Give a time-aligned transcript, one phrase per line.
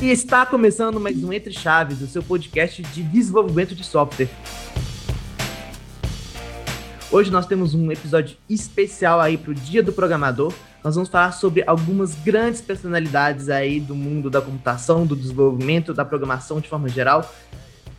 [0.00, 4.28] E está começando mais um Entre Chaves, o seu podcast de desenvolvimento de software.
[7.10, 10.54] Hoje nós temos um episódio especial aí para o Dia do Programador.
[10.84, 16.04] Nós vamos falar sobre algumas grandes personalidades aí do mundo da computação, do desenvolvimento, da
[16.04, 17.28] programação de forma geral.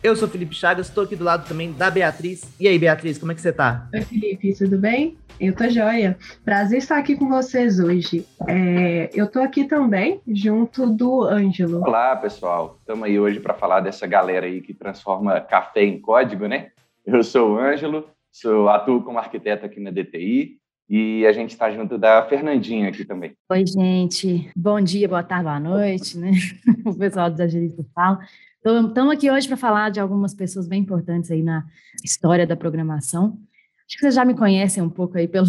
[0.02, 2.54] Eu sou Felipe Chagas, estou aqui do lado também da Beatriz.
[2.58, 3.86] E aí, Beatriz, como é que você está?
[3.92, 5.18] Oi, Felipe, tudo bem?
[5.38, 6.16] Eu tô joia.
[6.42, 8.24] Prazer estar aqui com vocês hoje.
[8.48, 11.82] É, eu tô aqui também, junto do Ângelo.
[11.82, 12.78] Olá, pessoal.
[12.80, 16.70] Estamos aí hoje para falar dessa galera aí que transforma café em código, né?
[17.04, 20.56] Eu sou o Ângelo, sou, atuo como arquiteto aqui na DTI
[20.88, 23.34] e a gente está junto da Fernandinha aqui também.
[23.50, 24.50] Oi, gente.
[24.56, 26.30] Bom dia, boa tarde, boa noite, né?
[26.86, 28.18] o pessoal dos agilistas fala.
[28.62, 31.64] Estamos aqui hoje para falar de algumas pessoas bem importantes aí na
[32.04, 33.38] história da programação.
[33.86, 35.46] Acho que vocês já me conhecem um pouco aí pelo,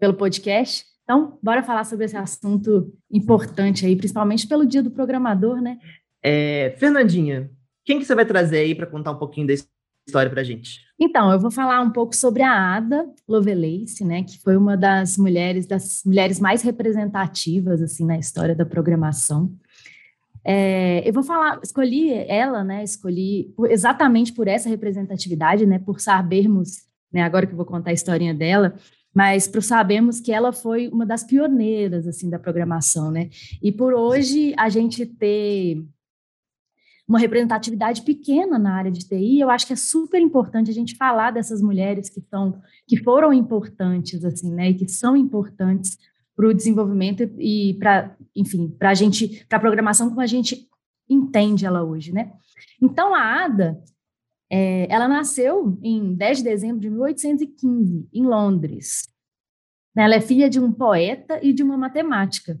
[0.00, 0.86] pelo podcast.
[1.04, 5.76] Então, bora falar sobre esse assunto importante aí, principalmente pelo Dia do Programador, né?
[6.22, 7.50] É, Fernandinha,
[7.84, 10.80] quem que você vai trazer aí para contar um pouquinho da história para a gente?
[10.98, 15.18] Então, eu vou falar um pouco sobre a Ada Lovelace, né, que foi uma das
[15.18, 19.52] mulheres das mulheres mais representativas assim na história da programação.
[20.44, 22.82] É, eu vou falar, escolhi ela, né?
[22.82, 25.78] Escolhi exatamente por essa representatividade, né?
[25.78, 27.22] Por sabermos, né?
[27.22, 28.74] Agora que eu vou contar a historinha dela,
[29.14, 33.28] mas por sabermos que ela foi uma das pioneiras assim da programação, né?
[33.62, 35.84] E por hoje a gente ter
[37.06, 40.94] uma representatividade pequena na área de TI, eu acho que é super importante a gente
[40.94, 44.70] falar dessas mulheres que são que foram importantes assim, né?
[44.70, 45.98] E que são importantes
[46.36, 50.68] para o desenvolvimento e para, enfim, para a gente, para a programação como a gente
[51.08, 52.32] entende ela hoje, né?
[52.80, 53.82] Então, a Ada,
[54.48, 59.08] é, ela nasceu em 10 de dezembro de 1815, em Londres.
[59.96, 62.58] Ela é filha de um poeta e de uma matemática.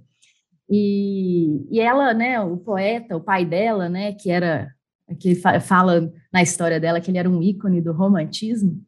[0.68, 4.72] E, e ela, né, o poeta, o pai dela, né, que era,
[5.18, 8.80] que fala na história dela que ele era um ícone do romantismo,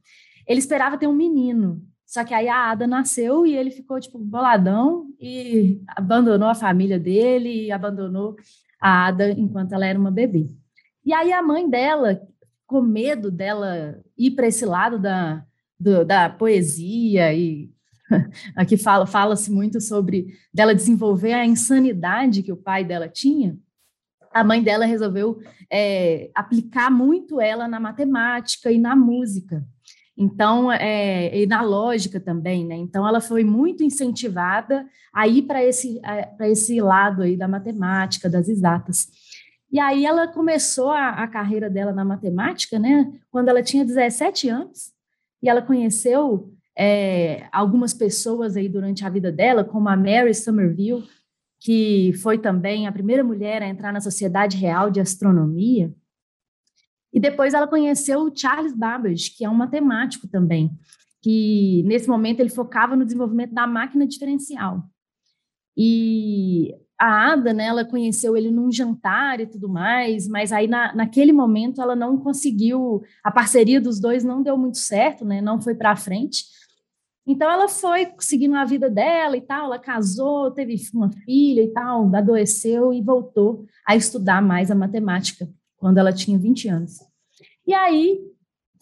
[0.47, 1.83] ele esperava ter um menino,
[2.13, 6.99] só que aí a Ada nasceu e ele ficou, tipo, boladão e abandonou a família
[6.99, 8.37] dele e abandonou
[8.79, 10.47] a Ada enquanto ela era uma bebê.
[11.03, 12.21] E aí a mãe dela,
[12.67, 15.43] com medo dela ir para esse lado da,
[15.81, 17.73] do, da poesia e
[18.55, 23.57] aqui fala fala-se muito sobre dela desenvolver a insanidade que o pai dela tinha,
[24.35, 25.41] a mãe dela resolveu
[25.71, 29.67] é, aplicar muito ela na matemática e na música.
[30.17, 32.77] Então, é, e na lógica também, né?
[32.77, 36.01] Então, ela foi muito incentivada a ir para esse,
[36.41, 39.09] esse lado aí da matemática, das exatas.
[39.71, 43.11] E aí ela começou a, a, carreira dela na matemática, né?
[43.31, 44.93] Quando ela tinha 17 anos,
[45.43, 51.05] e ela conheceu é, algumas pessoas aí durante a vida dela, como a Mary Somerville,
[51.59, 55.93] que foi também a primeira mulher a entrar na Sociedade Real de Astronomia,
[57.13, 60.71] e depois ela conheceu o Charles Babbage, que é um matemático também,
[61.21, 64.83] que nesse momento ele focava no desenvolvimento da máquina diferencial.
[65.77, 70.95] E a Ada, né, ela conheceu ele num jantar e tudo mais, mas aí na,
[70.95, 75.61] naquele momento ela não conseguiu, a parceria dos dois não deu muito certo, né, não
[75.61, 76.45] foi para frente.
[77.27, 81.73] Então ela foi seguindo a vida dela e tal, ela casou, teve uma filha e
[81.73, 85.49] tal, adoeceu e voltou a estudar mais a matemática
[85.83, 87.01] quando ela tinha 20 anos.
[87.67, 88.21] E aí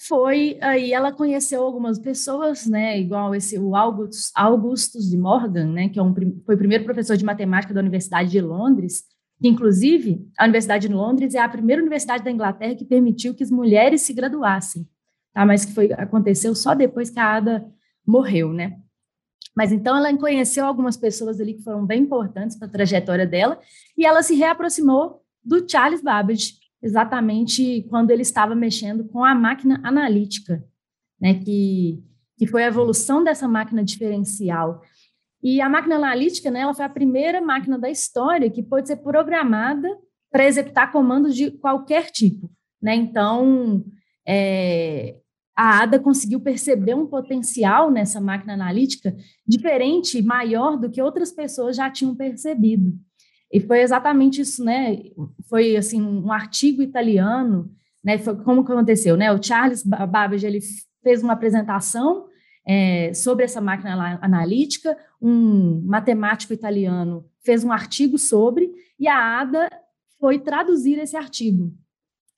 [0.06, 5.98] foi aí ela conheceu algumas pessoas, né, igual esse o Augustus, de Morgan, né, que
[5.98, 9.04] é um, foi o primeiro professor de matemática da Universidade de Londres,
[9.40, 13.42] que inclusive a Universidade de Londres é a primeira universidade da Inglaterra que permitiu que
[13.42, 14.86] as mulheres se graduassem,
[15.32, 15.46] tá?
[15.46, 17.66] Mas que foi aconteceu só depois que a Ada
[18.06, 18.78] morreu, né?
[19.56, 23.58] Mas então ela conheceu algumas pessoas ali que foram bem importantes para a trajetória dela
[23.96, 29.80] e ela se reaproximou do Charles Babbage, exatamente quando ele estava mexendo com a máquina
[29.84, 30.64] analítica,
[31.20, 32.02] né, que,
[32.38, 34.82] que foi a evolução dessa máquina diferencial.
[35.42, 38.96] E a máquina analítica, né, ela foi a primeira máquina da história que pôde ser
[38.96, 39.88] programada
[40.30, 42.50] para executar comandos de qualquer tipo.
[42.80, 42.94] Né?
[42.94, 43.84] Então,
[44.26, 45.16] é,
[45.56, 49.14] a ADA conseguiu perceber um potencial nessa máquina analítica
[49.46, 52.94] diferente, maior do que outras pessoas já tinham percebido.
[53.52, 55.02] E foi exatamente isso, né?
[55.48, 57.70] Foi assim um artigo italiano,
[58.02, 58.16] né?
[58.18, 59.32] Foi como que aconteceu, né?
[59.32, 60.60] O Charles Babbage ele
[61.02, 62.26] fez uma apresentação
[62.66, 69.68] é, sobre essa máquina analítica, um matemático italiano fez um artigo sobre e a Ada
[70.18, 71.72] foi traduzir esse artigo.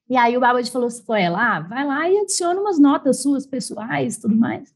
[0.08, 3.22] E aí o Babbage falou assim para ela, ah, vai lá e adiciona umas notas
[3.22, 4.72] suas pessoais, tudo mais.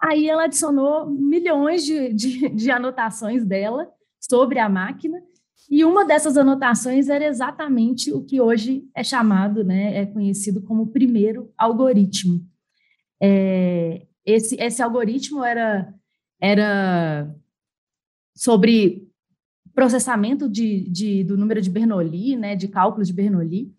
[0.00, 3.90] Aí ela adicionou milhões de, de, de anotações dela
[4.20, 5.22] sobre a máquina
[5.70, 10.88] E uma dessas anotações era exatamente o que hoje é chamado, né, é conhecido como
[10.88, 12.46] primeiro algoritmo.
[13.20, 15.92] É, esse, esse algoritmo era,
[16.40, 17.34] era
[18.36, 19.08] sobre
[19.74, 23.74] processamento de, de, do número de Bernoulli, né, de cálculos de Bernoulli,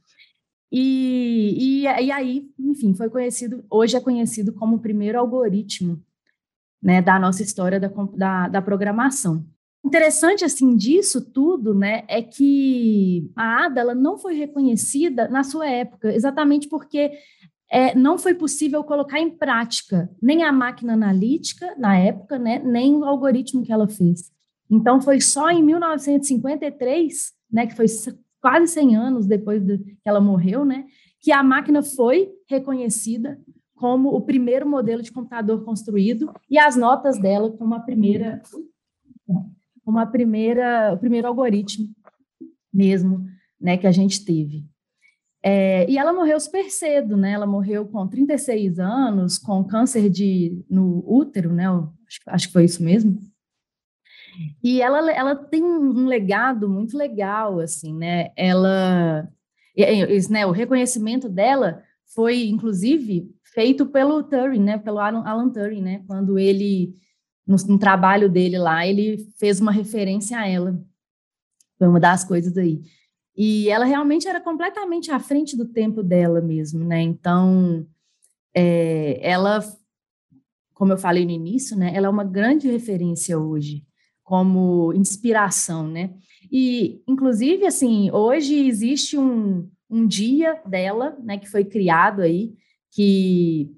[0.72, 6.04] e, e, e, aí, enfim, foi conhecido, hoje é conhecido como o primeiro algoritmo
[6.82, 9.46] né, da nossa história da, da, da programação.
[9.86, 15.70] Interessante, assim, disso tudo, né, é que a ADA, ela não foi reconhecida na sua
[15.70, 17.12] época, exatamente porque
[17.70, 22.96] é, não foi possível colocar em prática nem a máquina analítica na época, né, nem
[22.96, 24.32] o algoritmo que ela fez.
[24.72, 27.86] Então, foi só em 1953, né, que foi
[28.42, 30.86] quase 100 anos depois de que ela morreu, né,
[31.22, 33.40] que a máquina foi reconhecida
[33.76, 38.42] como o primeiro modelo de computador construído e as notas dela como a primeira
[39.86, 41.88] como a primeira o primeiro algoritmo
[42.74, 43.26] mesmo,
[43.62, 44.66] né, que a gente teve.
[45.48, 47.34] É, e ela morreu super cedo, né?
[47.34, 51.68] Ela morreu com 36 anos, com câncer de, no útero, né?
[51.68, 53.22] Acho, acho que foi isso mesmo.
[54.64, 58.32] E ela, ela tem um legado muito legal, assim, né?
[58.36, 59.30] Ela,
[60.32, 61.84] né, o reconhecimento dela
[62.16, 64.78] foi, inclusive, feito pelo Turing, né?
[64.80, 66.04] Pelo Alan, Alan Turing, né?
[66.08, 66.96] Quando ele,
[67.46, 70.80] no, no, trabalho dele lá, ele fez uma referência a ela.
[71.78, 72.82] Foi uma das coisas aí.
[73.36, 77.02] E ela realmente era completamente à frente do tempo dela mesmo, né?
[77.02, 77.86] Então,
[78.54, 79.60] é, ela,
[80.74, 81.92] como eu falei no início, né?
[81.94, 83.86] Ela é uma grande referência hoje
[84.24, 86.14] como inspiração, né?
[86.52, 92.54] E, inclusive, assim, hoje existe um, um dia dela, né, que foi criado aí,
[92.92, 93.72] que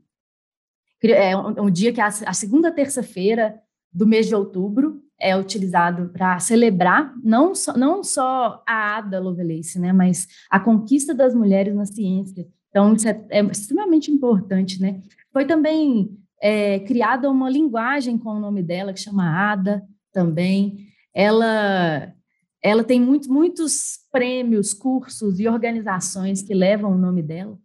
[1.03, 3.59] é um, um dia que é a, a segunda terça-feira
[3.94, 9.79] do mês de outubro é utilizado para celebrar não só, não só a Ada Lovelace,
[9.79, 12.47] né, mas a conquista das mulheres na ciência.
[12.69, 15.01] Então, isso é, é extremamente importante, né?
[15.33, 20.88] Foi também é, criada uma linguagem com o nome dela, que chama Ada, também.
[21.13, 22.13] Ela,
[22.61, 27.57] ela tem muito, muitos prêmios, cursos e organizações que levam o nome dela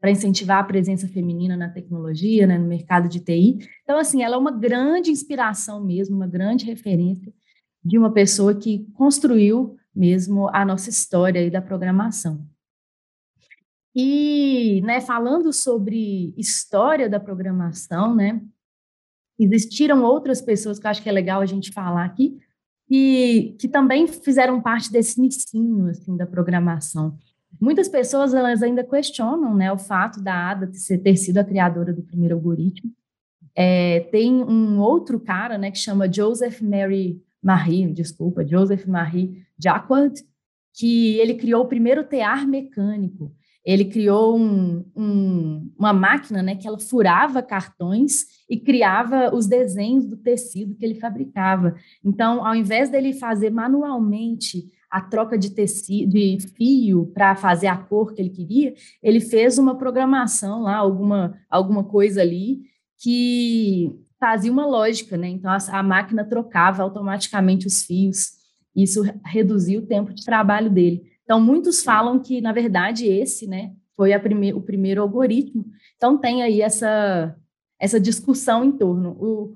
[0.00, 3.58] para incentivar a presença feminina na tecnologia, né, no mercado de TI.
[3.82, 7.32] Então, assim, ela é uma grande inspiração mesmo, uma grande referência
[7.84, 12.46] de uma pessoa que construiu mesmo a nossa história aí da programação.
[13.94, 18.40] E, né, falando sobre história da programação, né,
[19.38, 22.38] existiram outras pessoas que eu acho que é legal a gente falar aqui,
[22.90, 27.16] e que também fizeram parte desse inicinho, assim, da programação.
[27.60, 30.70] Muitas pessoas, elas ainda questionam, né, o fato da Ada
[31.02, 32.90] ter sido a criadora do primeiro algoritmo.
[33.54, 40.22] É, tem um outro cara, né, que chama Joseph Mary Marie, desculpa, Joseph Marie Jacquard,
[40.74, 46.66] que ele criou o primeiro tear mecânico, ele criou um, um, uma máquina né, que
[46.66, 51.74] ela furava cartões e criava os desenhos do tecido que ele fabricava.
[52.02, 57.76] Então, ao invés dele fazer manualmente a troca de tecido, de fio para fazer a
[57.76, 62.62] cor que ele queria, ele fez uma programação lá, alguma, alguma coisa ali
[62.98, 65.28] que fazia uma lógica, né?
[65.28, 68.32] Então a, a máquina trocava automaticamente os fios.
[68.74, 71.10] Isso reduzia o tempo de trabalho dele.
[71.30, 75.64] Então, muitos falam que, na verdade, esse né, foi prime o primeiro algoritmo.
[75.96, 77.36] Então, tem aí essa,
[77.78, 79.10] essa discussão em torno.
[79.10, 79.54] O,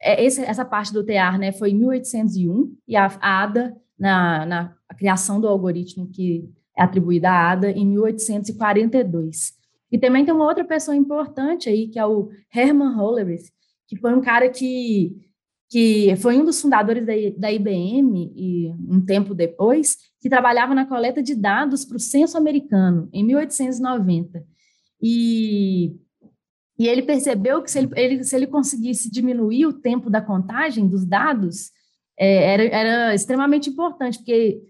[0.00, 4.44] é, esse, essa parte do TEAR né, foi em 1801, e a, a ADA, na,
[4.44, 9.52] na criação do algoritmo que é atribuída à ADA, em 1842.
[9.92, 13.52] E também tem uma outra pessoa importante aí, que é o Herman Hollerith,
[13.86, 15.16] que foi um cara que
[15.70, 20.84] que foi um dos fundadores da, da IBM, e um tempo depois, que trabalhava na
[20.84, 24.44] coleta de dados para o censo americano, em 1890.
[25.00, 25.96] E,
[26.78, 30.86] e ele percebeu que se ele, ele, se ele conseguisse diminuir o tempo da contagem
[30.86, 31.70] dos dados,
[32.18, 34.60] é, era, era extremamente importante, porque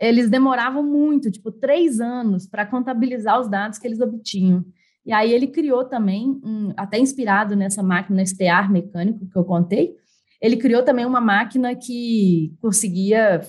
[0.00, 4.64] eles demoravam muito, tipo, três anos para contabilizar os dados que eles obtinham.
[5.06, 9.94] E aí ele criou também, um, até inspirado nessa máquina STR mecânico que eu contei,
[10.40, 13.40] ele criou também uma máquina que conseguia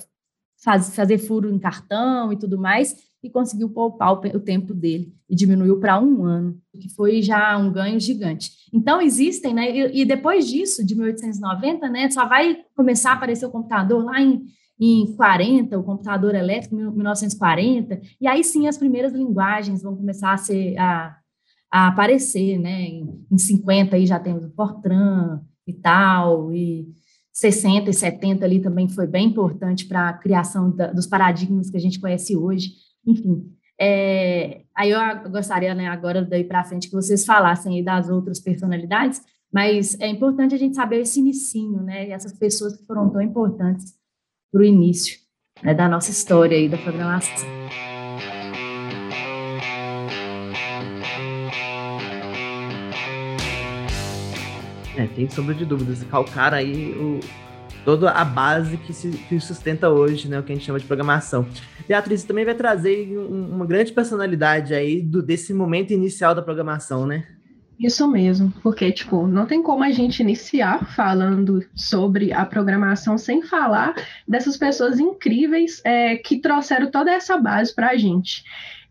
[0.63, 5.36] faz, fazer furo em cartão e tudo mais, e conseguiu poupar o, tempo dele e
[5.36, 8.51] diminuiu para um ano, que foi já um ganho gigante.
[8.74, 9.75] Então, existem, né?
[9.75, 14.22] E, e, depois disso, de 1890, né, só vai começar a aparecer o computador lá
[14.22, 14.46] em,
[14.79, 20.38] em 40, o computador elétrico, 1940, e aí sim as primeiras linguagens vão começar a
[20.38, 21.17] ser a,
[21.72, 22.82] a aparecer, né?
[22.84, 26.88] Em, em 50 aí já temos o Fortran, e tal, e
[27.34, 31.77] 60 e 70 ali também foi bem importante para a criação da, dos paradigmas que
[31.77, 32.74] a gente conhece hoje.
[33.05, 38.39] Enfim, é, aí eu gostaria, né, agora daí para frente, que vocês falassem das outras
[38.39, 39.21] personalidades,
[39.53, 43.21] mas é importante a gente saber esse inicinho, né, e essas pessoas que foram tão
[43.21, 43.93] importantes
[44.51, 45.19] para o início
[45.62, 47.47] né, da nossa história aí da programação.
[54.97, 56.01] É, tem sombra de dúvidas.
[56.05, 57.19] Calcar aí o,
[57.86, 60.86] toda a base que se que sustenta hoje, né, o que a gente chama de
[60.86, 61.48] programação.
[61.88, 67.06] Beatriz também vai trazer um, uma grande personalidade aí do, desse momento inicial da programação,
[67.06, 67.25] né?
[67.80, 73.42] Isso mesmo, porque tipo, não tem como a gente iniciar falando sobre a programação sem
[73.42, 73.94] falar
[74.27, 78.44] dessas pessoas incríveis é, que trouxeram toda essa base para a gente.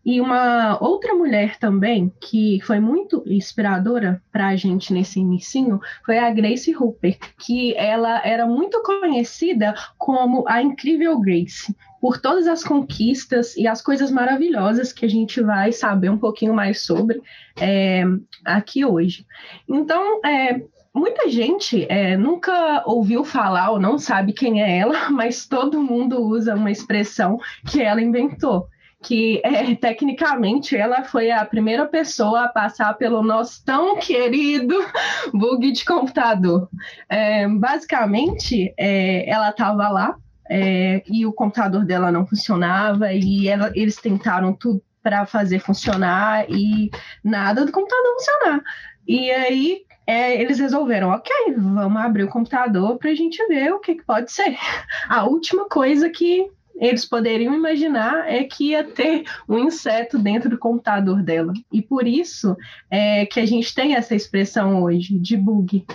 [0.05, 6.19] E uma outra mulher também, que foi muito inspiradora para a gente nesse início, foi
[6.19, 12.63] a Grace Hooper, que ela era muito conhecida como a incrível Grace, por todas as
[12.63, 17.19] conquistas e as coisas maravilhosas que a gente vai saber um pouquinho mais sobre
[17.59, 18.03] é,
[18.45, 19.25] aqui hoje.
[19.67, 20.61] Então, é,
[20.93, 26.21] muita gente é, nunca ouviu falar ou não sabe quem é ela, mas todo mundo
[26.21, 28.67] usa uma expressão que ela inventou
[29.05, 34.75] que é, tecnicamente ela foi a primeira pessoa a passar pelo nosso tão querido
[35.31, 36.67] bug de computador.
[37.07, 40.15] É, basicamente, é, ela estava lá
[40.49, 46.49] é, e o computador dela não funcionava e ela, eles tentaram tudo para fazer funcionar
[46.49, 46.89] e
[47.23, 48.63] nada do computador funcionar.
[49.07, 53.79] E aí é, eles resolveram, ok, vamos abrir o computador para a gente ver o
[53.79, 54.57] que, que pode ser.
[55.07, 60.57] A última coisa que eles poderiam imaginar é que ia ter um inseto dentro do
[60.57, 61.53] computador dela.
[61.71, 62.55] E por isso
[62.89, 65.85] é que a gente tem essa expressão hoje de bug.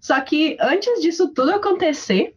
[0.00, 2.34] Só que antes disso tudo acontecer,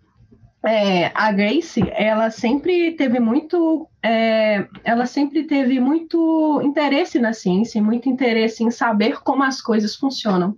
[0.64, 7.82] é, a Grace, ela sempre teve muito, é, ela sempre teve muito interesse na ciência,
[7.82, 10.58] muito interesse em saber como as coisas funcionam.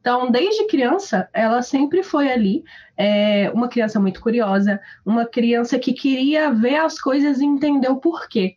[0.00, 2.64] Então, desde criança, ela sempre foi ali,
[2.96, 7.96] é, uma criança muito curiosa, uma criança que queria ver as coisas e entender o
[8.00, 8.56] porquê.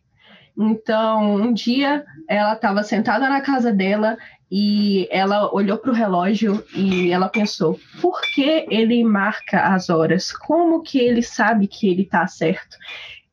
[0.56, 4.16] Então, um dia, ela estava sentada na casa dela
[4.50, 10.32] e ela olhou para o relógio e ela pensou: por que ele marca as horas?
[10.32, 12.76] Como que ele sabe que ele está certo?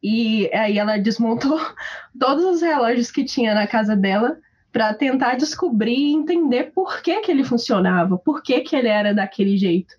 [0.03, 1.59] E aí ela desmontou
[2.19, 4.37] todos os relógios que tinha na casa dela
[4.71, 9.13] para tentar descobrir e entender por que, que ele funcionava, por que, que ele era
[9.13, 9.93] daquele jeito.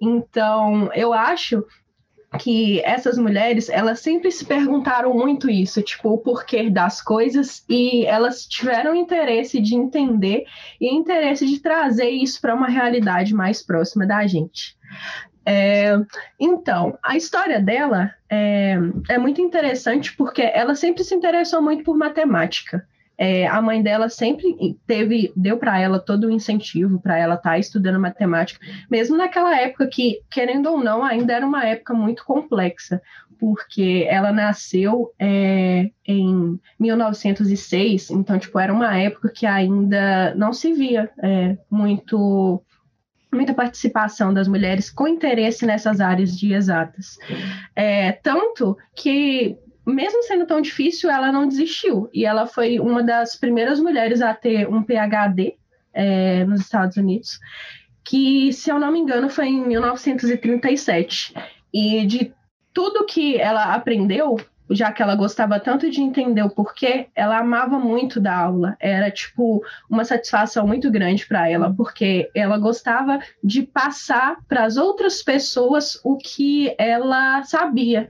[0.00, 1.64] Então, eu acho
[2.38, 8.04] que essas mulheres, elas sempre se perguntaram muito isso, tipo, o porquê das coisas, e
[8.04, 10.44] elas tiveram interesse de entender
[10.80, 14.76] e interesse de trazer isso para uma realidade mais próxima da gente.
[15.48, 15.96] É,
[16.40, 18.76] então, a história dela é,
[19.08, 22.84] é muito interessante porque ela sempre se interessou muito por matemática.
[23.18, 27.50] É, a mãe dela sempre teve, deu para ela todo o incentivo para ela estar
[27.50, 32.24] tá estudando matemática, mesmo naquela época que, querendo ou não, ainda era uma época muito
[32.24, 33.00] complexa,
[33.38, 40.72] porque ela nasceu é, em 1906, então tipo era uma época que ainda não se
[40.72, 42.62] via é, muito
[43.32, 47.18] muita participação das mulheres com interesse nessas áreas de exatas.
[47.74, 52.10] É, tanto que mesmo sendo tão difícil, ela não desistiu.
[52.12, 55.56] E ela foi uma das primeiras mulheres a ter um PhD
[55.94, 57.38] é, nos Estados Unidos,
[58.04, 61.34] que, se eu não me engano, foi em 1937.
[61.72, 62.32] E de
[62.72, 64.36] tudo que ela aprendeu,
[64.70, 68.76] já que ela gostava tanto de entender o porquê, ela amava muito da aula.
[68.80, 74.76] Era tipo uma satisfação muito grande para ela, porque ela gostava de passar para as
[74.76, 78.08] outras pessoas o que ela sabia.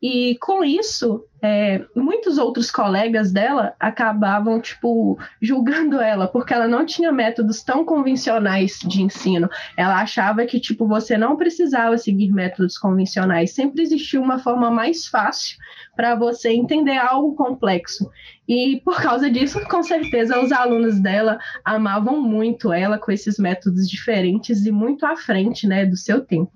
[0.00, 6.84] E com isso, é, muitos outros colegas dela acabavam, tipo, julgando ela, porque ela não
[6.84, 9.48] tinha métodos tão convencionais de ensino.
[9.76, 13.52] Ela achava que, tipo, você não precisava seguir métodos convencionais.
[13.52, 15.56] Sempre existia uma forma mais fácil
[15.96, 18.10] para você entender algo complexo.
[18.46, 23.88] E por causa disso, com certeza, os alunos dela amavam muito ela com esses métodos
[23.88, 26.52] diferentes e muito à frente, né, do seu tempo.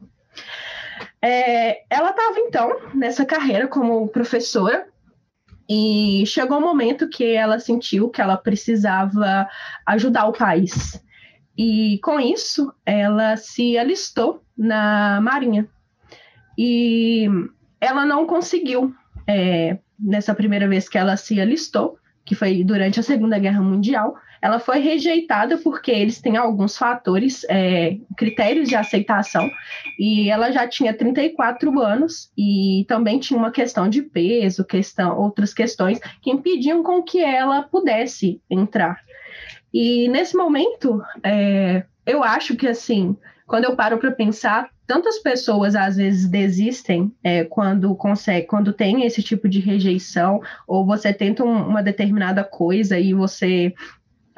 [1.23, 4.87] É, ela estava, então, nessa carreira como professora,
[5.69, 9.49] e chegou um momento que ela sentiu que ela precisava
[9.87, 11.01] ajudar o país.
[11.57, 15.69] E com isso, ela se alistou na Marinha.
[16.59, 17.29] E
[17.81, 18.93] ela não conseguiu,
[19.29, 24.17] é, nessa primeira vez que ela se alistou, que foi durante a Segunda Guerra Mundial,
[24.43, 29.51] ela foi rejeitada porque eles têm alguns fatores, é, critérios de aceitação,
[29.99, 35.53] e ela já tinha 34 anos e também tinha uma questão de peso, questão, outras
[35.53, 39.01] questões que impediam com que ela pudesse entrar.
[39.73, 43.17] E nesse momento, é, eu acho que assim,
[43.47, 49.05] quando eu paro para pensar, tantas pessoas às vezes desistem é, quando consegue, quando tem
[49.05, 53.73] esse tipo de rejeição, ou você tenta um, uma determinada coisa e você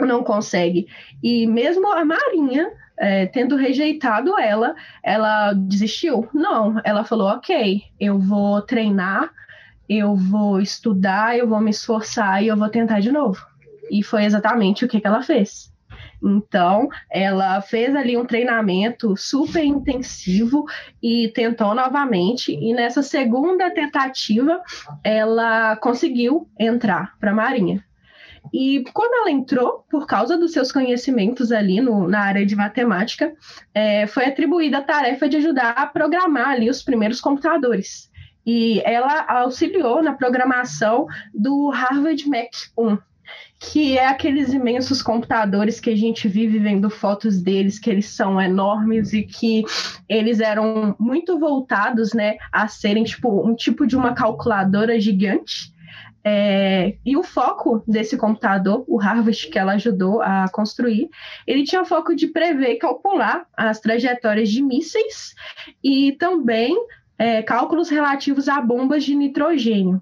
[0.00, 0.86] não consegue.
[1.22, 6.28] E mesmo a Marinha, é, tendo rejeitado ela, ela desistiu?
[6.32, 9.30] Não, ela falou: ok, eu vou treinar,
[9.88, 13.44] eu vou estudar, eu vou me esforçar e eu vou tentar de novo.
[13.90, 15.72] E foi exatamente o que, que ela fez.
[16.24, 20.64] Então, ela fez ali um treinamento super intensivo
[21.02, 22.54] e tentou novamente.
[22.54, 24.62] E nessa segunda tentativa,
[25.02, 27.84] ela conseguiu entrar para a Marinha.
[28.52, 33.32] E quando ela entrou, por causa dos seus conhecimentos ali no, na área de matemática,
[33.74, 38.10] é, foi atribuída a tarefa de ajudar a programar ali os primeiros computadores.
[38.44, 42.98] E ela auxiliou na programação do Harvard Mac 1,
[43.58, 48.40] que é aqueles imensos computadores que a gente vive vendo fotos deles, que eles são
[48.40, 49.64] enormes e que
[50.08, 55.71] eles eram muito voltados, né, a serem tipo um tipo de uma calculadora gigante.
[56.24, 61.08] É, e o foco desse computador, o Harvard, que ela ajudou a construir,
[61.46, 65.34] ele tinha foco de prever e calcular as trajetórias de mísseis
[65.82, 66.76] e também
[67.18, 70.00] é, cálculos relativos a bombas de nitrogênio.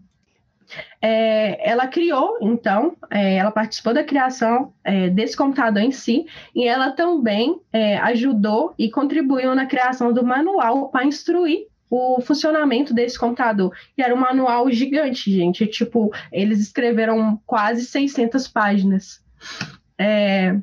[1.02, 6.66] É, ela criou, então, é, ela participou da criação é, desse computador em si, e
[6.66, 13.18] ela também é, ajudou e contribuiu na criação do manual para instruir o funcionamento desse
[13.18, 13.76] computador.
[13.98, 15.66] E era um manual gigante, gente.
[15.66, 19.20] Tipo, eles escreveram quase 600 páginas.
[19.98, 20.56] É,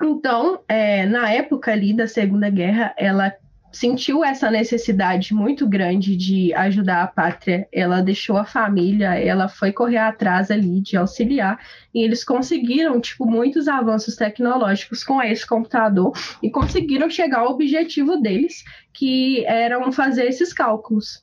[0.00, 3.34] então, é, na época ali da Segunda Guerra, ela
[3.72, 9.72] sentiu essa necessidade muito grande de ajudar a pátria, ela deixou a família, ela foi
[9.72, 11.58] correr atrás ali de auxiliar,
[11.94, 18.16] e eles conseguiram, tipo, muitos avanços tecnológicos com esse computador e conseguiram chegar ao objetivo
[18.16, 21.22] deles, que eram fazer esses cálculos.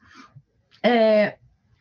[0.82, 1.36] É,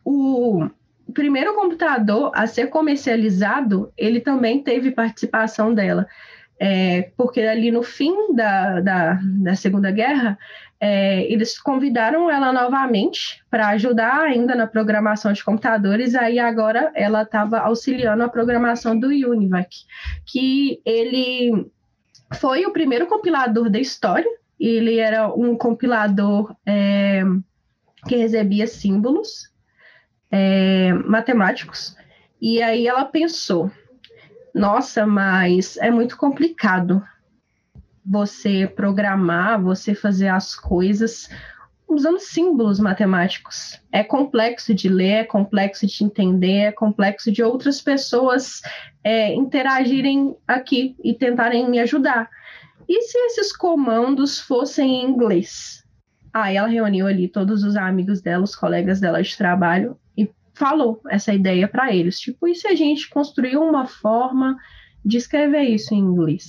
[0.04, 0.68] o
[1.14, 6.06] primeiro computador a ser comercializado, ele também teve participação dela
[6.58, 10.38] é, porque ali no fim da, da, da Segunda Guerra,
[10.78, 17.22] é, eles convidaram ela novamente para ajudar ainda na programação de computadores, aí agora ela
[17.22, 19.74] estava auxiliando a programação do Univac,
[20.26, 21.70] que ele
[22.34, 27.22] foi o primeiro compilador da história, ele era um compilador é,
[28.06, 29.50] que recebia símbolos
[30.30, 31.96] é, matemáticos,
[32.40, 33.70] e aí ela pensou,
[34.56, 37.06] nossa, mas é muito complicado
[38.02, 41.28] você programar, você fazer as coisas
[41.86, 43.78] usando símbolos matemáticos.
[43.92, 48.62] É complexo de ler, é complexo de entender, é complexo de outras pessoas
[49.04, 52.30] é, interagirem aqui e tentarem me ajudar.
[52.88, 55.84] E se esses comandos fossem em inglês?
[56.32, 59.98] Aí ela reuniu ali todos os amigos dela, os colegas dela de trabalho,
[60.56, 62.18] falou essa ideia para eles.
[62.18, 64.56] Tipo, e se a gente construir uma forma
[65.04, 66.46] de escrever isso em inglês?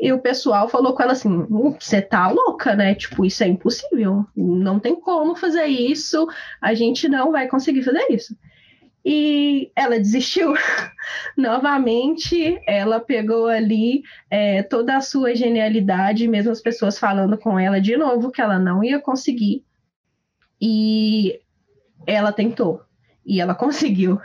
[0.00, 1.46] E o pessoal falou com ela assim:
[1.78, 2.94] você tá louca, né?
[2.94, 4.24] Tipo, isso é impossível.
[4.36, 6.26] Não tem como fazer isso.
[6.60, 8.36] A gente não vai conseguir fazer isso.
[9.04, 10.54] E ela desistiu.
[11.36, 17.80] Novamente, ela pegou ali é, toda a sua genialidade, mesmo as pessoas falando com ela
[17.80, 19.62] de novo que ela não ia conseguir.
[20.60, 21.40] E
[22.06, 22.80] ela tentou
[23.26, 24.20] e ela conseguiu.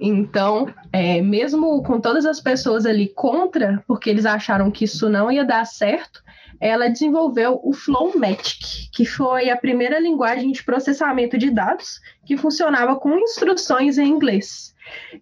[0.00, 5.30] Então, é, mesmo com todas as pessoas ali contra, porque eles acharam que isso não
[5.30, 6.22] ia dar certo,
[6.60, 12.96] ela desenvolveu o Flowmatic, que foi a primeira linguagem de processamento de dados que funcionava
[12.96, 14.74] com instruções em inglês.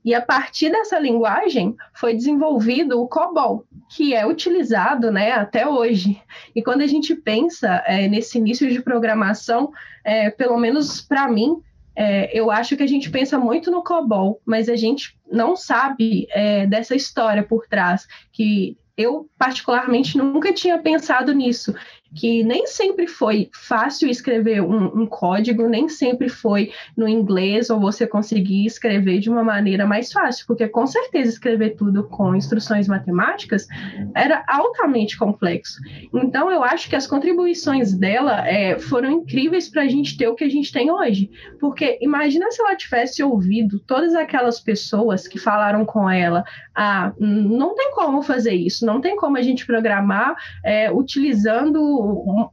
[0.04, 6.20] E a partir dessa linguagem foi desenvolvido o COBOL, que é utilizado né, até hoje.
[6.54, 9.72] E quando a gente pensa é, nesse início de programação,
[10.04, 11.62] é, pelo menos para mim,
[11.94, 16.26] é, eu acho que a gente pensa muito no COBOL, mas a gente não sabe
[16.30, 21.74] é, dessa história por trás, que eu particularmente nunca tinha pensado nisso,
[22.14, 27.80] que nem sempre foi fácil escrever um, um código, nem sempre foi no inglês ou
[27.80, 32.86] você conseguir escrever de uma maneira mais fácil, porque com certeza escrever tudo com instruções
[32.86, 33.66] matemáticas
[34.14, 35.80] era altamente complexo.
[36.12, 40.34] Então eu acho que as contribuições dela é, foram incríveis para a gente ter o
[40.34, 45.38] que a gente tem hoje, porque imagina se ela tivesse ouvido todas aquelas pessoas que
[45.38, 46.44] falaram com ela,
[46.74, 52.01] ah, não tem como fazer isso, não tem como a gente programar é, utilizando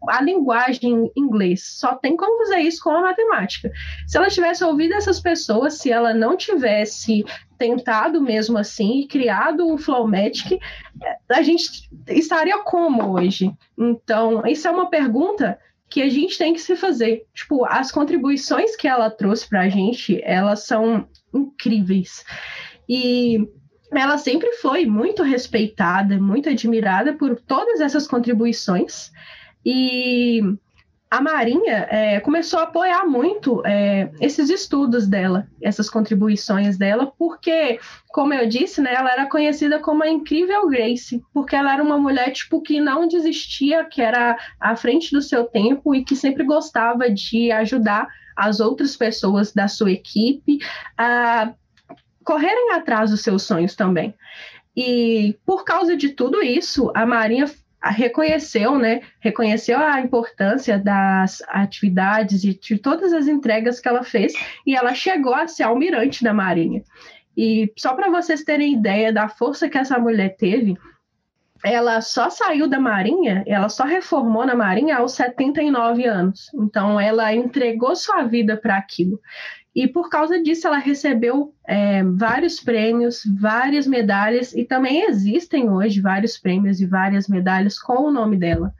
[0.07, 3.71] a linguagem inglês, só tem como fazer isso com a matemática.
[4.07, 7.23] Se ela tivesse ouvido essas pessoas, se ela não tivesse
[7.57, 10.59] tentado mesmo assim e criado o Flowmatic,
[11.29, 13.51] a gente estaria como hoje?
[13.77, 15.59] Então, isso é uma pergunta
[15.89, 17.25] que a gente tem que se fazer.
[17.33, 22.23] Tipo, as contribuições que ela trouxe para a gente, elas são incríveis.
[22.87, 23.47] E
[23.91, 29.11] ela sempre foi muito respeitada, muito admirada por todas essas contribuições.
[29.71, 30.41] E
[31.11, 37.79] a Marinha é, começou a apoiar muito é, esses estudos dela, essas contribuições dela, porque,
[38.07, 41.99] como eu disse, né, ela era conhecida como a incrível Grace, porque ela era uma
[41.99, 46.43] mulher tipo que não desistia, que era à frente do seu tempo e que sempre
[46.43, 50.57] gostava de ajudar as outras pessoas da sua equipe
[50.97, 51.53] a
[52.23, 54.15] correrem atrás dos seus sonhos também.
[54.75, 57.45] E por causa de tudo isso, a Marinha
[57.81, 64.33] reconheceu, né, reconheceu a importância das atividades e de todas as entregas que ela fez
[64.65, 66.83] e ela chegou a ser almirante da Marinha.
[67.37, 70.77] E só para vocês terem ideia da força que essa mulher teve,
[71.63, 76.49] ela só saiu da Marinha, ela só reformou na Marinha aos 79 anos.
[76.53, 79.19] Então, ela entregou sua vida para aquilo.
[79.75, 86.01] E por causa disso, ela recebeu é, vários prêmios, várias medalhas, e também existem hoje
[86.01, 88.73] vários prêmios e várias medalhas com o nome dela.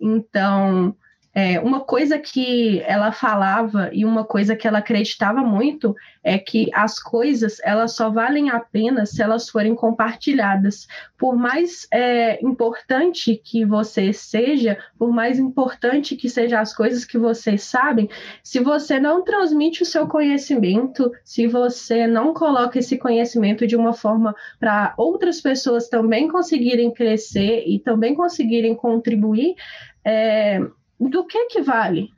[0.00, 0.94] Então,
[1.34, 6.70] é, uma coisa que ela falava e uma coisa que ela acreditava muito é que
[6.72, 10.86] as coisas elas só valem a pena se elas forem compartilhadas.
[11.18, 17.18] Por mais é, importante que você seja, por mais importante que sejam as coisas que
[17.18, 18.08] você sabem,
[18.42, 23.92] se você não transmite o seu conhecimento, se você não coloca esse conhecimento de uma
[23.92, 29.56] forma para outras pessoas também conseguirem crescer e também conseguirem contribuir,
[30.04, 30.60] é,
[30.98, 32.10] do que que vale?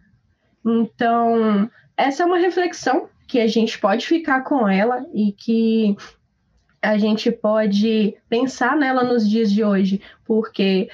[0.64, 5.96] Então, essa é uma reflexão que a gente pode ficar com ela e que
[6.82, 10.88] a gente pode pensar nela nos dias de hoje, porque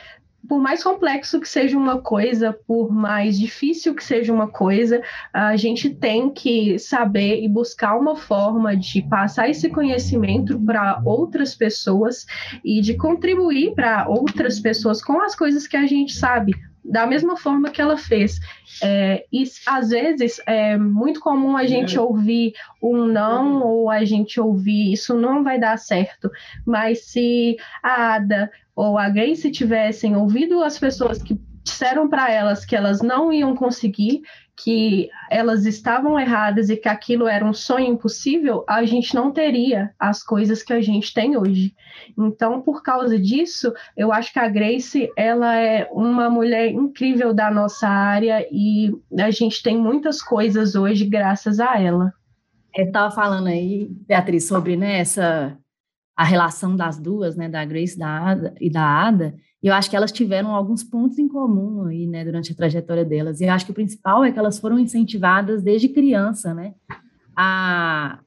[0.49, 5.01] por mais complexo que seja uma coisa, por mais difícil que seja uma coisa,
[5.33, 11.55] a gente tem que saber e buscar uma forma de passar esse conhecimento para outras
[11.55, 12.27] pessoas
[12.64, 16.53] e de contribuir para outras pessoas com as coisas que a gente sabe,
[16.85, 18.40] da mesma forma que ela fez.
[18.83, 24.40] É, e às vezes é muito comum a gente ouvir um não ou a gente
[24.40, 26.31] ouvir isso não vai dar certo.
[26.66, 32.64] Mas se a Ada ou a Grace tivessem ouvido as pessoas que disseram para elas
[32.64, 34.23] que elas não iam conseguir,
[34.56, 39.94] que elas estavam erradas e que aquilo era um sonho impossível, a gente não teria
[39.98, 41.74] as coisas que a gente tem hoje.
[42.16, 47.50] Então, por causa disso, eu acho que a Grace, ela é uma mulher incrível da
[47.50, 52.12] nossa área e a gente tem muitas coisas hoje graças a ela.
[52.74, 55.56] Eu estava falando aí, Beatriz, sobre né, essa,
[56.16, 59.88] a relação das duas, né, da Grace da Ada, e da Ada, e eu acho
[59.88, 63.40] que elas tiveram alguns pontos em comum aí, né, durante a trajetória delas.
[63.40, 66.75] E eu acho que o principal é que elas foram incentivadas desde criança, né,
[67.37, 68.18] a,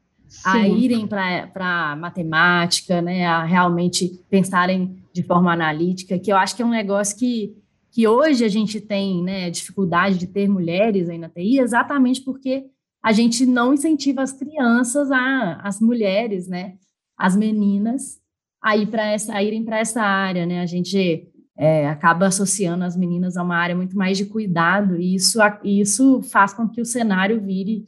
[0.46, 6.62] a irem para matemática, né, a realmente pensarem de forma analítica, que eu acho que
[6.62, 7.54] é um negócio que,
[7.92, 12.66] que hoje a gente tem, né, dificuldade de ter mulheres aí na TI, exatamente porque
[13.04, 16.76] a gente não incentiva as crianças, a, as mulheres, né,
[17.18, 18.20] as meninas,
[18.66, 20.60] a, ir essa, a irem para essa área, né?
[20.60, 25.14] A gente é, acaba associando as meninas a uma área muito mais de cuidado, e
[25.14, 27.86] isso, isso faz com que o cenário vire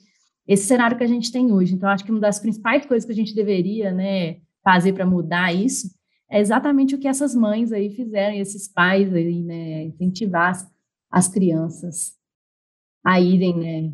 [0.47, 1.73] esse cenário que a gente tem hoje.
[1.73, 5.51] Então, acho que uma das principais coisas que a gente deveria né, fazer para mudar
[5.51, 5.89] isso
[6.29, 10.71] é exatamente o que essas mães aí fizeram, esses pais aí, né, incentivar as,
[11.09, 12.13] as crianças
[13.03, 13.93] a irem, né,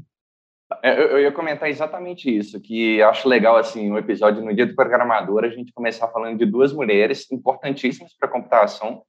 [0.81, 4.65] eu, eu, ia comentar exatamente isso, que acho legal, assim, o um episódio no Dia
[4.65, 9.03] do Programador, a gente começar falando de duas mulheres importantíssimas para a computação,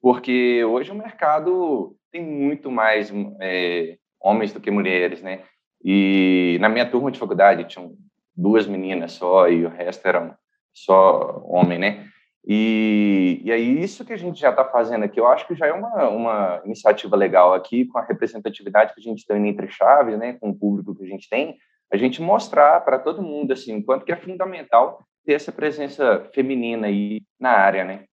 [0.00, 5.42] porque hoje o mercado tem muito mais é, homens do que mulheres, né?
[5.84, 7.94] E na minha turma de faculdade tinham
[8.36, 10.34] duas meninas só e o resto eram
[10.72, 12.08] só homem, né?
[12.46, 15.66] E, e aí, isso que a gente já está fazendo aqui, eu acho que já
[15.66, 20.16] é uma, uma iniciativa legal aqui, com a representatividade que a gente tem entre chaves,
[20.16, 21.56] né, com o público que a gente tem,
[21.92, 26.24] a gente mostrar para todo mundo, assim, o quanto que é fundamental ter essa presença
[26.32, 28.04] feminina aí na área, né?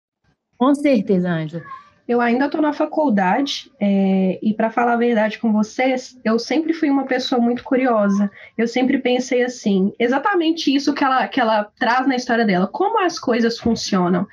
[0.57, 1.63] Com certeza, Ângela.
[2.07, 6.73] Eu ainda estou na faculdade é, e, para falar a verdade com vocês, eu sempre
[6.73, 8.29] fui uma pessoa muito curiosa.
[8.57, 12.99] Eu sempre pensei assim, exatamente isso que ela, que ela traz na história dela, como
[12.99, 14.27] as coisas funcionam.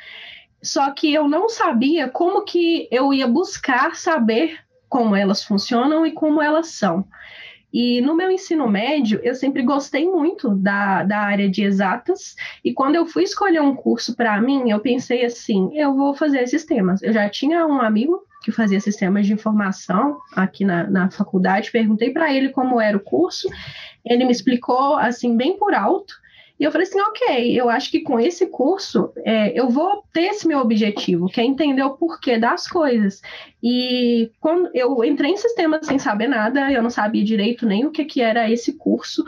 [0.61, 6.11] Só que eu não sabia como que eu ia buscar saber como elas funcionam e
[6.11, 7.07] como elas são.
[7.73, 12.73] E no meu ensino médio, eu sempre gostei muito da, da área de exatas, e
[12.73, 17.03] quando eu fui escolher um curso para mim, eu pensei assim: eu vou fazer sistemas.
[17.03, 22.11] Eu já tinha um amigo que fazia sistemas de informação aqui na, na faculdade, perguntei
[22.11, 23.49] para ele como era o curso,
[24.05, 26.15] ele me explicou assim, bem por alto.
[26.61, 30.25] E eu falei assim, ok, eu acho que com esse curso é, eu vou ter
[30.25, 33.23] esse meu objetivo, que é entender o porquê das coisas.
[33.63, 37.91] E quando eu entrei em sistemas sem saber nada, eu não sabia direito nem o
[37.91, 39.25] que, que era esse curso.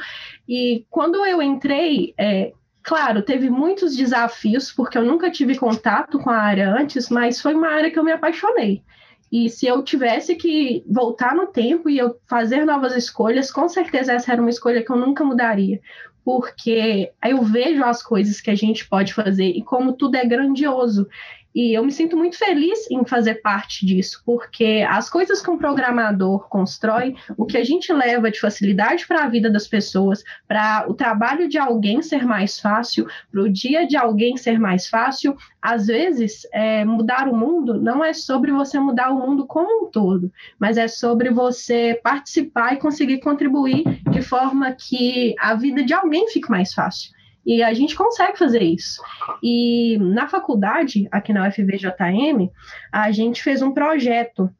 [0.46, 2.52] E quando eu entrei, é,
[2.84, 7.54] Claro, teve muitos desafios, porque eu nunca tive contato com a área antes, mas foi
[7.54, 8.82] uma área que eu me apaixonei.
[9.30, 14.12] E se eu tivesse que voltar no tempo e eu fazer novas escolhas, com certeza
[14.12, 15.80] essa era uma escolha que eu nunca mudaria,
[16.24, 21.08] porque eu vejo as coisas que a gente pode fazer e como tudo é grandioso.
[21.54, 25.58] E eu me sinto muito feliz em fazer parte disso, porque as coisas que um
[25.58, 30.86] programador constrói, o que a gente leva de facilidade para a vida das pessoas, para
[30.88, 35.36] o trabalho de alguém ser mais fácil, para o dia de alguém ser mais fácil,
[35.60, 39.90] às vezes é, mudar o mundo não é sobre você mudar o mundo como um
[39.90, 45.92] todo, mas é sobre você participar e conseguir contribuir de forma que a vida de
[45.92, 47.12] alguém fique mais fácil.
[47.44, 49.02] E a gente consegue fazer isso.
[49.42, 52.50] E na faculdade, aqui na UFVJM,
[52.90, 54.50] a gente fez um projeto.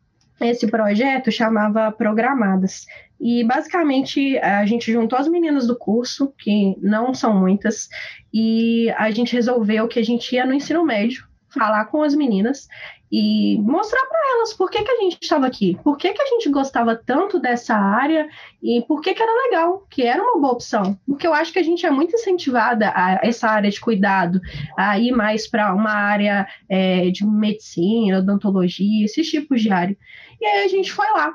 [0.40, 2.86] Esse projeto chamava Programadas.
[3.20, 7.88] E basicamente a gente juntou as meninas do curso, que não são muitas,
[8.34, 12.66] e a gente resolveu que a gente ia no ensino médio falar com as meninas
[13.12, 16.26] e mostrar para elas por que, que a gente estava aqui, por que, que a
[16.28, 18.26] gente gostava tanto dessa área
[18.62, 20.98] e por que, que era legal, que era uma boa opção.
[21.06, 24.40] Porque eu acho que a gente é muito incentivada a essa área de cuidado,
[24.78, 29.96] a ir mais para uma área é, de medicina, odontologia, esses tipos de área.
[30.40, 31.34] E aí a gente foi lá.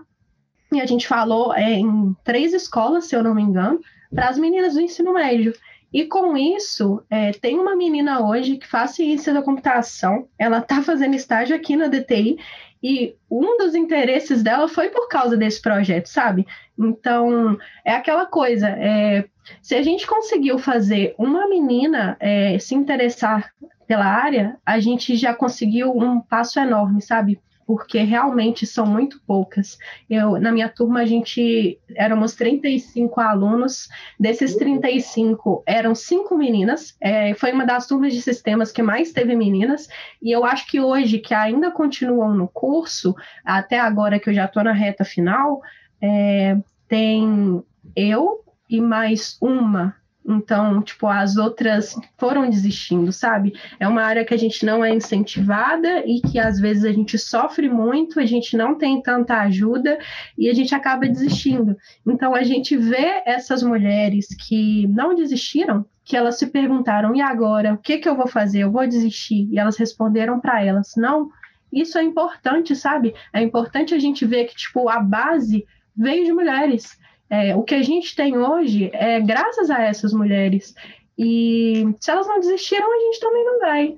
[0.74, 3.80] E a gente falou é, em três escolas, se eu não me engano,
[4.14, 5.54] para as meninas do ensino médio.
[5.94, 10.82] E com isso, é, tem uma menina hoje que faz ciência da computação, ela está
[10.84, 12.38] fazendo estágio aqui na DTI,
[12.84, 16.46] e um dos interesses dela foi por causa desse projeto, sabe?
[16.78, 19.26] Então, é aquela coisa, é,
[19.62, 23.52] se a gente conseguiu fazer uma menina é, se interessar
[23.88, 27.40] pela área, a gente já conseguiu um passo enorme, sabe?
[27.68, 29.78] Porque realmente são muito poucas.
[30.10, 37.34] Eu, na minha turma, a gente éramos 35 alunos, desses 35 eram cinco meninas, é,
[37.34, 39.90] foi uma das turmas de sistemas que mais teve meninas,
[40.22, 44.46] e eu acho que hoje, que ainda continuam no curso, até agora que eu já
[44.46, 45.62] estou na reta final,
[46.02, 47.62] é, tem
[47.94, 49.94] eu e mais uma
[50.28, 53.54] então, tipo, as outras foram desistindo, sabe?
[53.80, 57.18] É uma área que a gente não é incentivada e que às vezes a gente
[57.18, 59.98] sofre muito, a gente não tem tanta ajuda
[60.38, 61.78] e a gente acaba desistindo.
[62.06, 67.74] Então, a gente vê essas mulheres que não desistiram, que elas se perguntaram: e agora?
[67.74, 68.60] O que, que eu vou fazer?
[68.60, 69.48] Eu vou desistir?
[69.50, 71.30] E elas responderam para elas: não.
[71.72, 73.14] Isso é importante, sabe?
[73.34, 76.98] É importante a gente ver que, tipo, a base veio de mulheres.
[77.30, 80.74] É, o que a gente tem hoje é graças a essas mulheres.
[81.18, 83.98] E se elas não desistiram, a gente também não vai.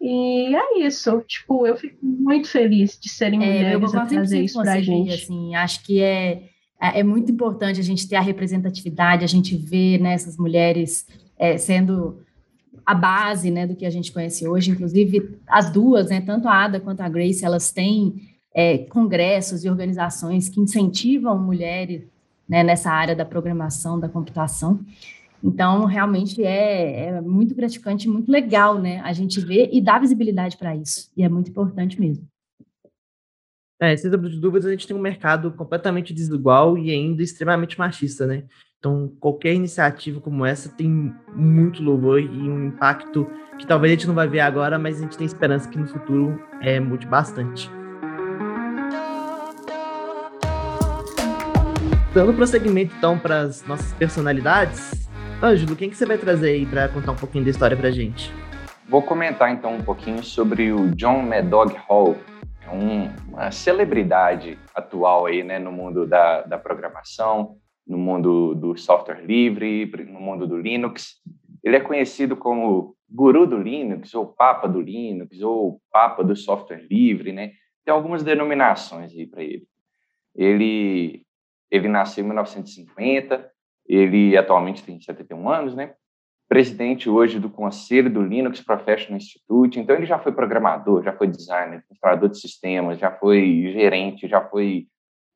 [0.00, 1.20] E é isso.
[1.26, 5.14] Tipo, eu fico muito feliz de serem é, mulheres a fazer isso pra gente.
[5.14, 6.42] Assim, acho que é,
[6.80, 11.06] é, é muito importante a gente ter a representatividade, a gente ver né, essas mulheres
[11.38, 12.22] é, sendo
[12.84, 14.70] a base né, do que a gente conhece hoje.
[14.70, 18.14] Inclusive, as duas, né, tanto a Ada quanto a Grace, elas têm
[18.54, 22.02] é, congressos e organizações que incentivam mulheres
[22.48, 24.80] né, nessa área da programação, da computação.
[25.42, 29.00] Então, realmente é, é muito gratificante, muito legal, né?
[29.00, 31.10] A gente ver e dar visibilidade para isso.
[31.14, 32.26] E é muito importante mesmo.
[33.78, 37.78] É, sem sombra de dúvidas, a gente tem um mercado completamente desigual e ainda extremamente
[37.78, 38.44] machista, né?
[38.78, 43.26] Então, qualquer iniciativa como essa tem muito louvor e um impacto
[43.58, 45.86] que talvez a gente não vai ver agora, mas a gente tem esperança que no
[45.86, 47.70] futuro é, mude bastante.
[52.14, 55.08] Dando prosseguimento, então, para as nossas personalidades,
[55.42, 58.32] Ângelo, quem que você vai trazer aí para contar um pouquinho da história para gente?
[58.94, 62.16] vou comentar então um pouquinho sobre o John Madog Hall,
[62.62, 68.76] é um, uma celebridade atual aí, né, no mundo da, da programação, no mundo do
[68.76, 71.16] software livre, no mundo do Linux.
[71.62, 76.86] Ele é conhecido como guru do Linux, ou papa do Linux, ou papa do software
[76.88, 77.50] livre, né?
[77.84, 79.66] Tem algumas denominações aí para ele.
[80.36, 81.23] Ele
[81.74, 83.50] ele nasceu em 1950,
[83.84, 85.94] ele atualmente tem 71 anos, né?
[86.48, 89.80] Presidente hoje do Conselho do Linux Professional Institute.
[89.80, 94.40] Então, ele já foi programador, já foi designer, instalador de sistemas, já foi gerente, já
[94.40, 94.86] foi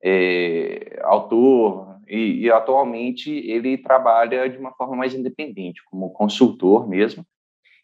[0.05, 7.27] é, autor, e, e, atualmente ele trabalha de uma forma mais independente, como consultor mesmo,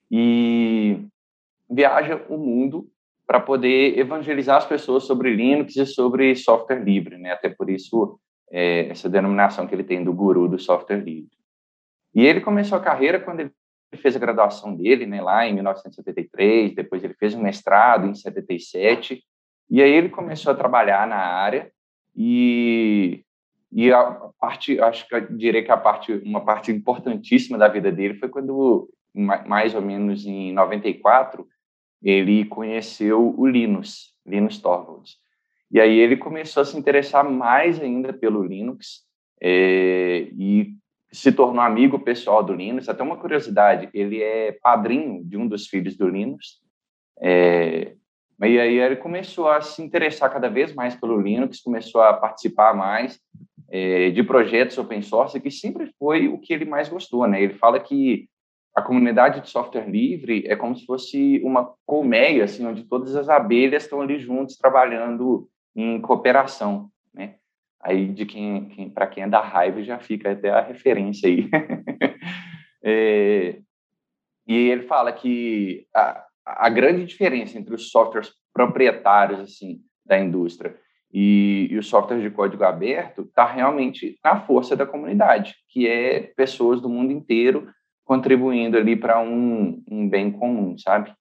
[0.08, 1.04] e
[1.68, 2.88] viaja o mundo
[3.26, 7.32] para poder evangelizar as pessoas sobre Linux e sobre software livre, né?
[7.32, 8.18] Até por isso
[8.50, 11.30] é, essa denominação que ele tem do guru do software livre.
[12.14, 13.52] E ele começou a carreira quando ele
[13.96, 19.22] fez a graduação dele, né, lá em 1973, depois ele fez um mestrado em 77,
[19.70, 21.70] e aí ele começou a trabalhar na área
[22.14, 23.24] e
[23.76, 24.04] e a
[24.38, 28.28] parte, acho que eu diria que a parte, uma parte importantíssima da vida dele foi
[28.28, 31.44] quando, mais ou menos em 94,
[32.00, 35.16] ele conheceu o Linus, Linus Torvalds.
[35.70, 39.02] E aí ele começou a se interessar mais ainda pelo Linux
[39.42, 40.74] é, e
[41.12, 42.88] se tornou amigo pessoal do Linux.
[42.88, 46.60] Até uma curiosidade, ele é padrinho de um dos filhos do Linux.
[47.20, 47.94] É,
[48.40, 52.74] e aí ele começou a se interessar cada vez mais pelo Linux, começou a participar
[52.74, 53.20] mais
[53.70, 57.26] é, de projetos open source, que sempre foi o que ele mais gostou.
[57.26, 57.42] Né?
[57.42, 58.28] Ele fala que
[58.74, 63.28] a comunidade de software livre é como se fosse uma colmeia, assim, onde todas as
[63.28, 67.36] abelhas estão ali juntos trabalhando em cooperação, né?
[67.80, 71.48] Aí de quem, quem para quem é da raiva já fica até a referência aí.
[72.82, 73.58] é,
[74.46, 80.76] e ele fala que a, a grande diferença entre os softwares proprietários assim da indústria
[81.12, 86.20] e, e os softwares de código aberto está realmente na força da comunidade, que é
[86.36, 87.68] pessoas do mundo inteiro
[88.04, 91.14] contribuindo ali para um, um bem comum, sabe?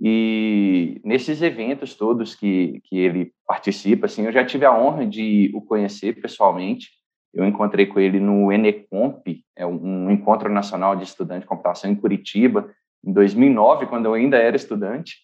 [0.00, 5.50] E nesses eventos todos que, que ele participa, assim, eu já tive a honra de
[5.54, 6.90] o conhecer pessoalmente.
[7.32, 9.22] Eu encontrei com ele no Enecomp,
[9.56, 12.70] é um encontro nacional de estudantes de computação em Curitiba,
[13.04, 15.16] em 2009, quando eu ainda era estudante.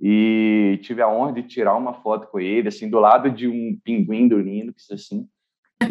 [0.00, 3.78] E tive a honra de tirar uma foto com ele, assim, do lado de um
[3.84, 5.28] pinguim do Linux, assim.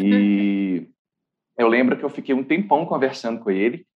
[0.00, 0.88] E
[1.56, 3.86] eu lembro que eu fiquei um tempão conversando com ele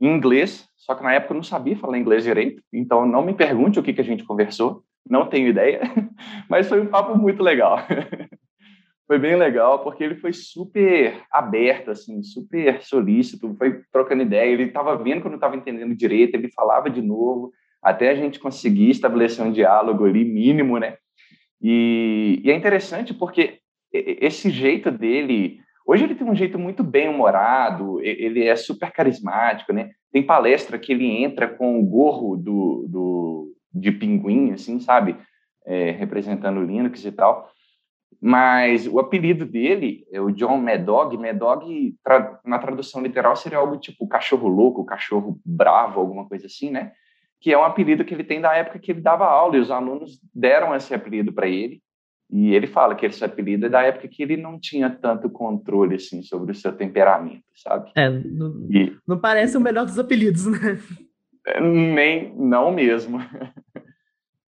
[0.00, 3.34] em inglês, só que na época eu não sabia falar inglês direito, então não me
[3.34, 5.80] pergunte o que, que a gente conversou, não tenho ideia,
[6.48, 7.78] mas foi um papo muito legal.
[9.06, 14.64] foi bem legal, porque ele foi super aberto, assim, super solícito, foi trocando ideia, ele
[14.64, 17.52] estava vendo que eu não estava entendendo direito, ele falava de novo,
[17.82, 20.96] até a gente conseguir estabelecer um diálogo ali mínimo, né?
[21.60, 23.58] E, e é interessante porque
[23.92, 29.72] esse jeito dele Hoje ele tem um jeito muito bem humorado, ele é super carismático,
[29.72, 29.90] né?
[30.10, 35.16] Tem palestra que ele entra com o gorro do, do de pinguim, assim, sabe?
[35.66, 37.50] É, representando o Linux e tal.
[38.20, 41.18] Mas o apelido dele é o John Madog.
[41.18, 46.70] Madog, tra na tradução literal, seria algo tipo cachorro louco, cachorro bravo, alguma coisa assim,
[46.70, 46.92] né?
[47.38, 49.70] Que é um apelido que ele tem da época que ele dava aula, e os
[49.70, 51.82] alunos deram esse apelido para ele.
[52.30, 55.96] E ele fala que esse apelido é da época que ele não tinha tanto controle
[55.96, 57.92] assim sobre o seu temperamento, sabe?
[57.94, 60.80] É, não, e, não parece o melhor dos apelidos, né?
[61.46, 63.18] É, nem, não mesmo.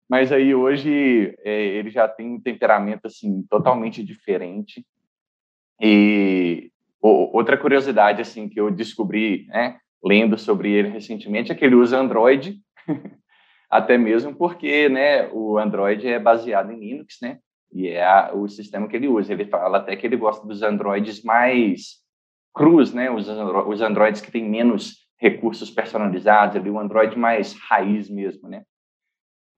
[0.08, 4.86] Mas aí hoje é, ele já tem um temperamento assim totalmente diferente.
[5.80, 11.74] E outra curiosidade assim que eu descobri, né, lendo sobre ele recentemente, é que ele
[11.74, 12.60] usa Android,
[13.68, 17.38] até mesmo porque, né, o Android é baseado em Linux, né?
[17.74, 19.32] E é a, o sistema que ele usa.
[19.32, 22.02] Ele fala até que ele gosta dos Androids mais
[22.54, 23.10] crus, né?
[23.10, 28.62] Os, os Androids que têm menos recursos personalizados, ali, o Android mais raiz mesmo, né?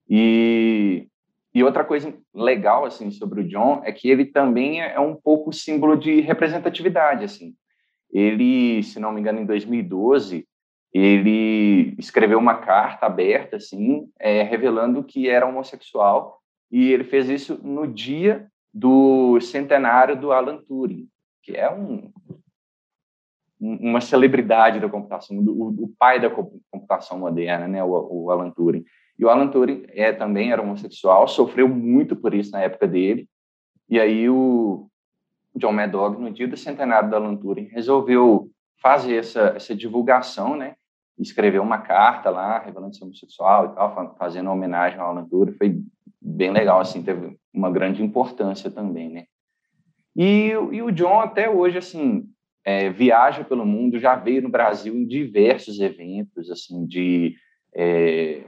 [0.09, 1.07] E,
[1.53, 5.53] e outra coisa legal, assim, sobre o John é que ele também é um pouco
[5.53, 7.53] símbolo de representatividade, assim.
[8.11, 10.47] Ele, se não me engano, em 2012,
[10.93, 17.59] ele escreveu uma carta aberta, assim, é, revelando que era homossexual e ele fez isso
[17.63, 21.07] no dia do centenário do Alan Turing,
[21.41, 22.11] que é um,
[23.59, 28.85] uma celebridade da computação, o, o, pai da computação moderna, né, o, o, Alan Turing.
[29.17, 33.27] E o Alan Turing é, também era homossexual, sofreu muito por isso na época dele.
[33.89, 34.87] E aí o
[35.55, 40.75] John Madog, no dia do centenário do Alan Turing, resolveu fazer essa, essa divulgação, né,
[41.17, 45.81] escreveu uma carta lá, revelando ser homossexual e tal, fazendo homenagem ao Alan Turing, foi
[46.21, 49.25] bem legal, assim, teve uma grande importância também, né?
[50.15, 52.27] E, e o John até hoje, assim,
[52.65, 57.35] é, viaja pelo mundo, já veio no Brasil em diversos eventos, assim, de,
[57.75, 58.43] é,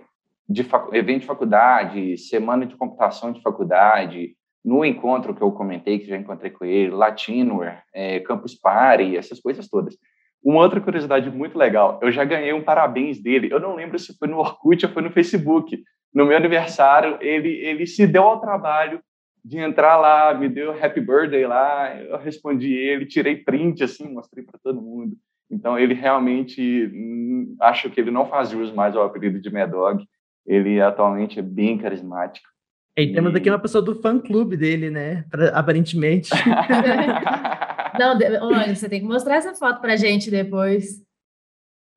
[0.47, 6.07] de evento de faculdade, semana de computação de faculdade, no encontro que eu comentei, que
[6.07, 9.95] já encontrei com ele, Latinware, é, Campus Party, essas coisas todas.
[10.43, 13.49] Uma outra curiosidade muito legal, eu já ganhei um parabéns dele.
[13.51, 15.82] Eu não lembro se foi no Orkut ou foi no Facebook.
[16.14, 18.99] No meu aniversário, ele, ele se deu ao trabalho
[19.43, 24.43] de entrar lá, me deu happy birthday lá, eu respondi ele, tirei print assim, mostrei
[24.43, 25.16] para todo mundo.
[25.49, 29.70] Então ele realmente hum, acho que ele não faz jus mais ao apelido de Mad
[29.70, 30.05] Dog.
[30.45, 32.47] Ele atualmente é bem carismático.
[32.97, 35.24] E temos aqui uma pessoa do fã clube dele, né?
[35.30, 36.30] Pra, aparentemente.
[37.97, 41.01] Não, olha, você tem que mostrar essa foto pra gente depois.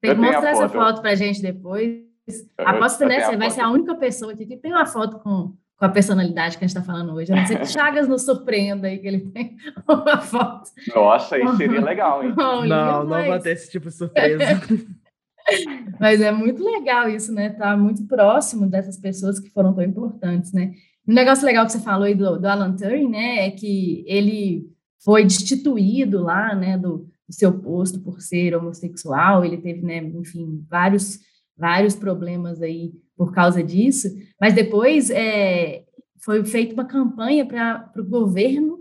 [0.00, 2.11] Tem que mostrar essa foto pra gente depois.
[2.58, 3.20] Aposto, né?
[3.20, 6.56] Você vai ser a única pessoa aqui que tem uma foto com, com a personalidade
[6.56, 7.32] que a gente está falando hoje.
[7.32, 9.56] A não ser que Chagas nos surpreenda aí que ele tem
[9.88, 10.70] uma foto.
[10.94, 12.34] Nossa, isso seria legal, hein?
[12.36, 14.44] Não, não, não vai ter esse tipo de surpresa.
[15.98, 17.50] Mas é muito legal isso, né?
[17.50, 20.72] Tá muito próximo dessas pessoas que foram tão importantes, né?
[21.06, 23.46] Um negócio legal que você falou aí do, do Alan Turing, né?
[23.46, 24.72] É que ele
[25.04, 30.64] foi destituído lá, né, do, do, seu posto por ser homossexual, ele teve, né, enfim,
[30.70, 31.18] vários,
[31.62, 34.08] vários problemas aí por causa disso,
[34.40, 35.84] mas depois é,
[36.24, 38.80] foi feita uma campanha para o governo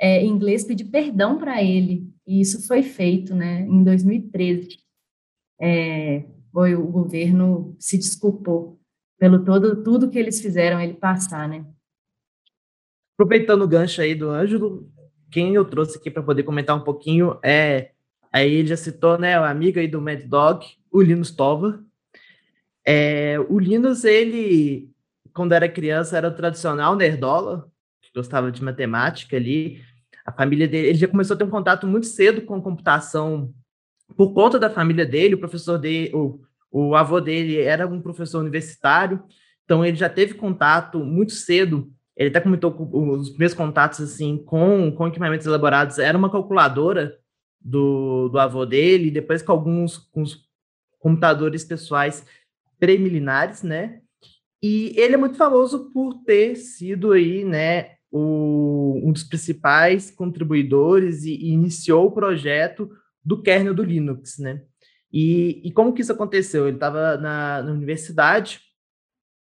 [0.00, 4.80] é, inglês pedir perdão para ele, e isso foi feito, né, em 2013.
[5.60, 8.80] É, foi o governo se desculpou
[9.18, 11.64] pelo todo tudo que eles fizeram ele passar, né?
[13.14, 14.90] Aproveitando o gancho aí do Ângelo,
[15.30, 17.92] quem eu trouxe aqui para poder comentar um pouquinho é.
[18.32, 21.82] Aí ele já citou, né, o amigo aí do Mad Dog, o Linus Tova.
[22.86, 24.90] É, o Linus, ele,
[25.34, 27.68] quando era criança, era o tradicional nerdola,
[28.00, 29.82] que gostava de matemática ali.
[30.24, 33.52] A família dele, ele já começou a ter um contato muito cedo com computação
[34.16, 35.34] por conta da família dele.
[35.34, 39.22] O professor dele, o, o avô dele era um professor universitário,
[39.64, 44.90] então ele já teve contato muito cedo ele até comentou os meus contatos assim com,
[44.90, 47.14] com equipamentos elaborados era uma calculadora
[47.60, 50.24] do, do avô dele, depois com alguns com
[50.98, 52.24] computadores pessoais
[52.78, 54.00] preliminares, né?
[54.62, 61.24] E ele é muito famoso por ter sido aí, né, o, um dos principais contribuidores
[61.24, 62.90] e, e, iniciou o projeto
[63.24, 64.62] do kernel do Linux, né?
[65.12, 66.66] E, e como que isso aconteceu?
[66.66, 68.60] Ele estava na, na, universidade,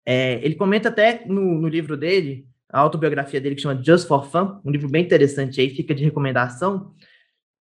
[0.05, 4.25] é, ele comenta até no, no livro dele a autobiografia dele que chama Just for
[4.29, 6.93] Fun, um livro bem interessante aí, fica de recomendação,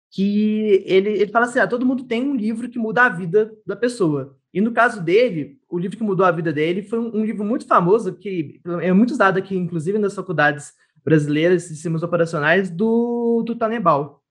[0.09, 3.51] que ele, ele fala assim, ah, todo mundo tem um livro que muda a vida
[3.65, 4.37] da pessoa.
[4.53, 7.43] E no caso dele, o livro que mudou a vida dele foi um, um livro
[7.43, 10.73] muito famoso, que é muito usado aqui, inclusive nas faculdades
[11.03, 14.23] brasileiras, sistemas operacionais, do, do Tanebal.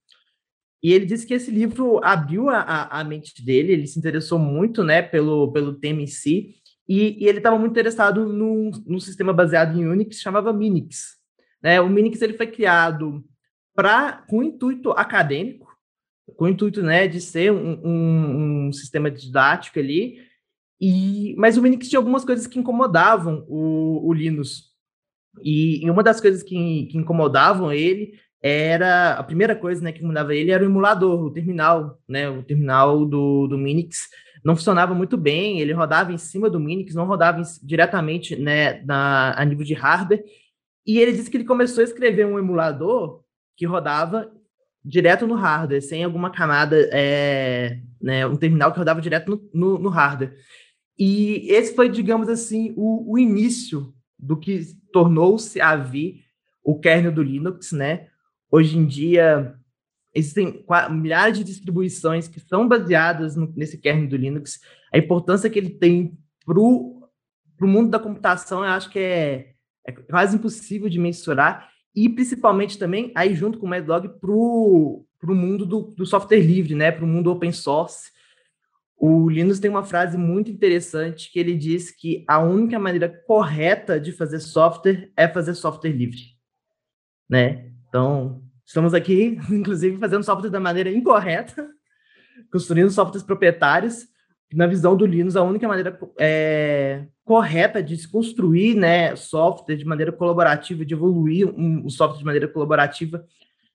[0.83, 4.83] E ele disse que esse livro abriu a, a, mente dele, ele se interessou muito
[4.83, 6.57] né, pelo, pelo tema em si,
[6.89, 11.16] e, e ele estava muito interessado num, num, sistema baseado em Unix, chamava Minix.
[11.62, 11.81] Né?
[11.81, 13.25] O Minix ele foi criado
[13.75, 15.72] para com intuito acadêmico,
[16.37, 20.18] com o intuito né, de ser um, um, um sistema didático ali,
[20.81, 24.73] e, mas o Minix tinha algumas coisas que incomodavam o, o Linus.
[25.43, 30.01] E, e, uma das coisas que, que, incomodavam ele era a primeira coisa né, que
[30.01, 34.09] incomodava ele era o emulador, o terminal, né, o terminal do, do Minix
[34.45, 38.83] não funcionava muito bem, ele rodava em cima do Minix, não rodava em, diretamente né,
[38.83, 40.25] na, a nível de hardware,
[40.85, 43.23] e ele disse que ele começou a escrever um emulador
[43.57, 44.33] que rodava
[44.85, 49.78] direto no hardware, sem alguma camada, é, né, um terminal que rodava direto no, no,
[49.78, 50.35] no hardware.
[50.99, 56.24] E esse foi, digamos assim, o, o início do que tornou-se a vir
[56.62, 58.09] o kernel do Linux, né?
[58.51, 59.55] Hoje em dia,
[60.14, 64.61] existem milhares de distribuições que são baseadas no, nesse kernel do Linux.
[64.93, 67.09] A importância que ele tem para o
[67.61, 69.55] mundo da computação, eu acho que é,
[69.87, 71.72] é, quase impossível de mensurar.
[71.95, 76.74] E principalmente também, aí junto com o Medlog, para o mundo do, do software livre,
[76.74, 76.90] né?
[76.90, 78.11] para o mundo open source.
[78.97, 83.99] O Linus tem uma frase muito interessante que ele diz que a única maneira correta
[84.01, 86.20] de fazer software é fazer software livre,
[87.28, 87.72] né?
[87.88, 91.68] Então, Estamos aqui, inclusive, fazendo software da maneira incorreta,
[92.51, 94.07] construindo softwares proprietários.
[94.55, 99.85] Na visão do Linux, a única maneira é, correta de se construir né, software de
[99.85, 103.25] maneira colaborativa, de evoluir um, um software de maneira colaborativa,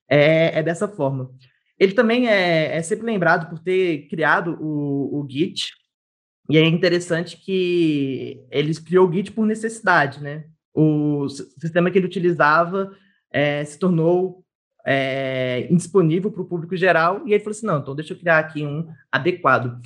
[0.08, 1.30] é, é dessa forma.
[1.78, 5.72] Ele também é, é, sempre lembrado por ter criado o, o Git,
[6.50, 10.44] E é interessante que ele criou o Git por necessidade, né?
[10.74, 12.90] O sistema que ele utilizava
[13.30, 14.44] é, se tornou
[14.86, 18.38] é, indisponível para o público geral, e ele falou assim, não, então deixa eu criar
[18.38, 19.80] aqui um adequado.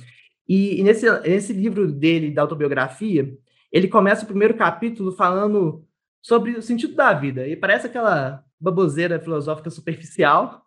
[0.47, 3.37] E, e nesse, nesse livro dele, da autobiografia,
[3.71, 5.85] ele começa o primeiro capítulo falando
[6.21, 10.63] sobre o sentido da vida, e parece aquela baboseira filosófica superficial,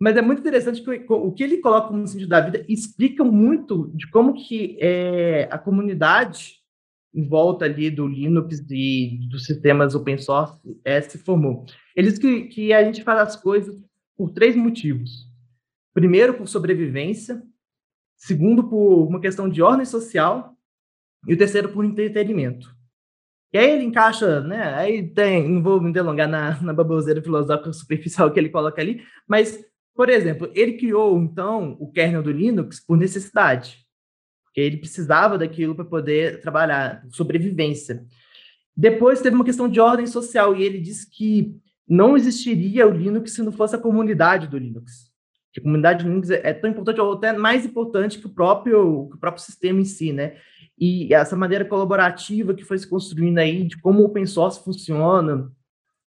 [0.00, 3.92] mas é muito interessante que o que ele coloca como sentido da vida explica muito
[3.94, 6.60] de como que é, a comunidade
[7.12, 11.66] em volta ali do Linux e dos sistemas open source é, se formou.
[11.94, 13.76] Eles que, que a gente faz as coisas
[14.16, 15.28] por três motivos.
[15.92, 17.42] Primeiro, por sobrevivência.
[18.20, 20.54] Segundo, por uma questão de ordem social.
[21.26, 22.72] E o terceiro, por entretenimento.
[23.52, 24.74] E aí ele encaixa, né?
[24.74, 29.02] Aí tem, não vou me delongar na, na baboseira filosófica superficial que ele coloca ali,
[29.26, 29.64] mas
[30.00, 33.84] por exemplo, ele criou, então, o kernel do Linux por necessidade,
[34.44, 38.06] porque ele precisava daquilo para poder trabalhar, sobrevivência.
[38.74, 41.54] Depois teve uma questão de ordem social, e ele disse que
[41.86, 45.09] não existiria o Linux se não fosse a comunidade do Linux.
[45.52, 49.16] Que a comunidade Linux é tão importante, ou até mais importante que o próprio, que
[49.16, 50.36] o próprio sistema em si, né?
[50.78, 55.50] E essa maneira colaborativa que foi se construindo aí, de como o open source funciona,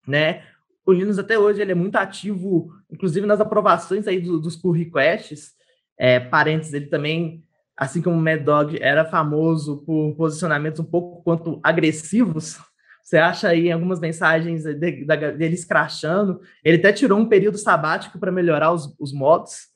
[0.08, 0.44] né?
[0.86, 4.72] o Linux até hoje ele é muito ativo, inclusive nas aprovações aí do, dos pull
[4.72, 5.54] requests.
[5.98, 7.44] É, parênteses, ele também,
[7.78, 12.60] assim como o Mad Dog, era famoso por posicionamentos um pouco quanto agressivos.
[13.12, 16.40] Você acha aí algumas mensagens de, de, dele escrachando.
[16.64, 19.68] Ele até tirou um período sabático para melhorar os, os mods,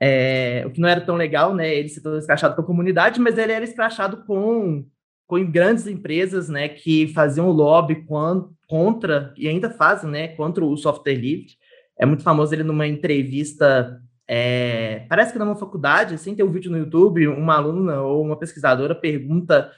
[0.00, 1.72] é, o que não era tão legal, né?
[1.72, 4.84] Ele se tornou escrachado com a comunidade, mas ele era escrachado com,
[5.24, 6.68] com grandes empresas, né?
[6.68, 11.52] Que faziam lobby quando, contra, e ainda fazem, né, contra o software livre.
[11.96, 16.72] É muito famoso ele numa entrevista, é, parece que numa faculdade, assim, tem um vídeo
[16.72, 19.70] no YouTube, uma aluna ou uma pesquisadora pergunta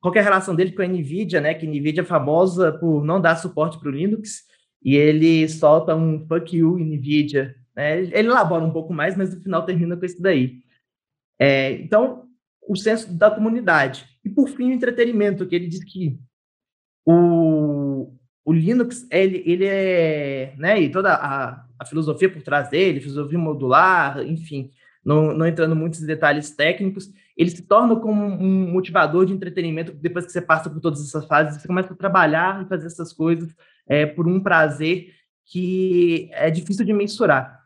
[0.00, 3.20] qual é a relação dele com a NVIDIA, né, que NVIDIA é famosa por não
[3.20, 4.44] dar suporte para o Linux,
[4.82, 7.54] e ele solta um fuck you, NVIDIA.
[7.76, 8.00] Né?
[8.00, 10.62] Ele elabora um pouco mais, mas no final termina com isso daí.
[11.38, 12.24] É, então,
[12.66, 14.06] o senso da comunidade.
[14.24, 16.18] E, por fim, o entretenimento, que ele diz que
[17.04, 18.12] o,
[18.44, 23.38] o Linux, ele, ele é, né, e toda a, a filosofia por trás dele, filosofia
[23.38, 24.70] modular, enfim,
[25.04, 27.10] não, não entrando muitos detalhes técnicos,
[27.40, 31.24] ele se torna como um motivador de entretenimento depois que você passa por todas essas
[31.24, 33.56] fases, você começa a trabalhar e fazer essas coisas
[33.88, 35.14] é, por um prazer
[35.46, 37.58] que é difícil de mensurar.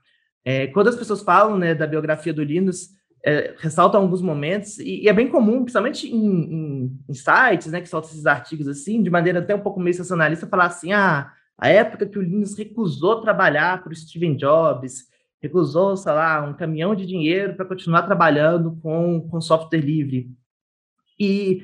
[0.45, 2.91] É, quando as pessoas falam né, da biografia do Linus,
[3.25, 7.81] é, ressaltam alguns momentos, e, e, é bem comum, principalmente em, em, em, sites, né,
[7.81, 11.33] que soltam esses artigos assim, de maneira até um pouco meio sensacionalista, falar assim, ah,
[11.59, 15.07] a época que o Linus recusou trabalhar para o Steven Jobs,
[15.45, 20.31] recusou, sei lá, um caminhão de dinheiro para continuar trabalhando com, com software livre.
[21.21, 21.63] E,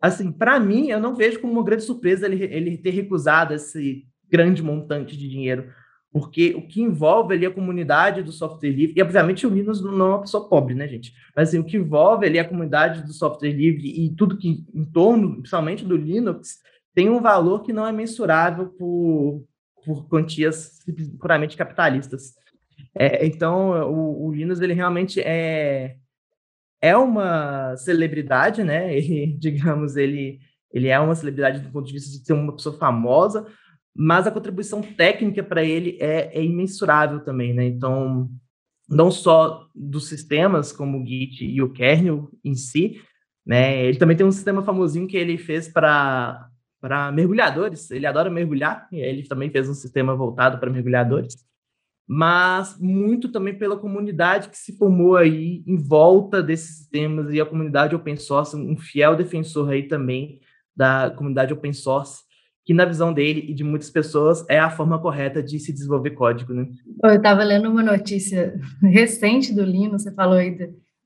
[0.00, 4.06] assim, para mim, eu não vejo como uma grande surpresa ele, ele ter recusado esse
[4.30, 5.70] grande montante de dinheiro,
[6.12, 10.06] porque o que envolve ali a comunidade do software livre, e obviamente o Linux não
[10.06, 11.14] é uma pessoa pobre, né, gente?
[11.34, 14.84] Mas assim, o que envolve ali a comunidade do software livre e tudo que em
[14.84, 16.58] torno, principalmente do Linux,
[16.94, 19.44] tem um valor que não é mensurável por,
[19.84, 20.78] por quantias
[21.18, 22.34] puramente capitalistas.
[22.94, 25.96] É, então, o, o, Linux, ele realmente é,
[26.80, 28.94] é uma celebridade, né?
[28.96, 30.40] Ele, digamos, ele,
[30.72, 33.46] ele é uma celebridade do ponto de vista de ser uma pessoa famosa,
[33.94, 37.64] mas a contribuição técnica para ele é, é, imensurável também, né?
[37.64, 38.28] Então,
[38.88, 43.00] não só dos sistemas como o Git e o kernel em si,
[43.46, 43.84] né?
[43.84, 46.50] Ele também tem um sistema famosinho que ele fez para
[47.12, 47.90] mergulhadores.
[47.90, 51.34] Ele adora mergulhar ele também fez um sistema voltado para mergulhadores.
[52.06, 57.46] Mas muito também pela comunidade que se formou aí em volta desses sistemas e a
[57.46, 60.40] comunidade open source, um fiel defensor aí também
[60.76, 62.24] da comunidade open source
[62.64, 66.12] que na visão dele e de muitas pessoas é a forma correta de se desenvolver
[66.12, 66.66] código, né?
[67.02, 70.56] Eu estava lendo uma notícia recente do Lino, você falou aí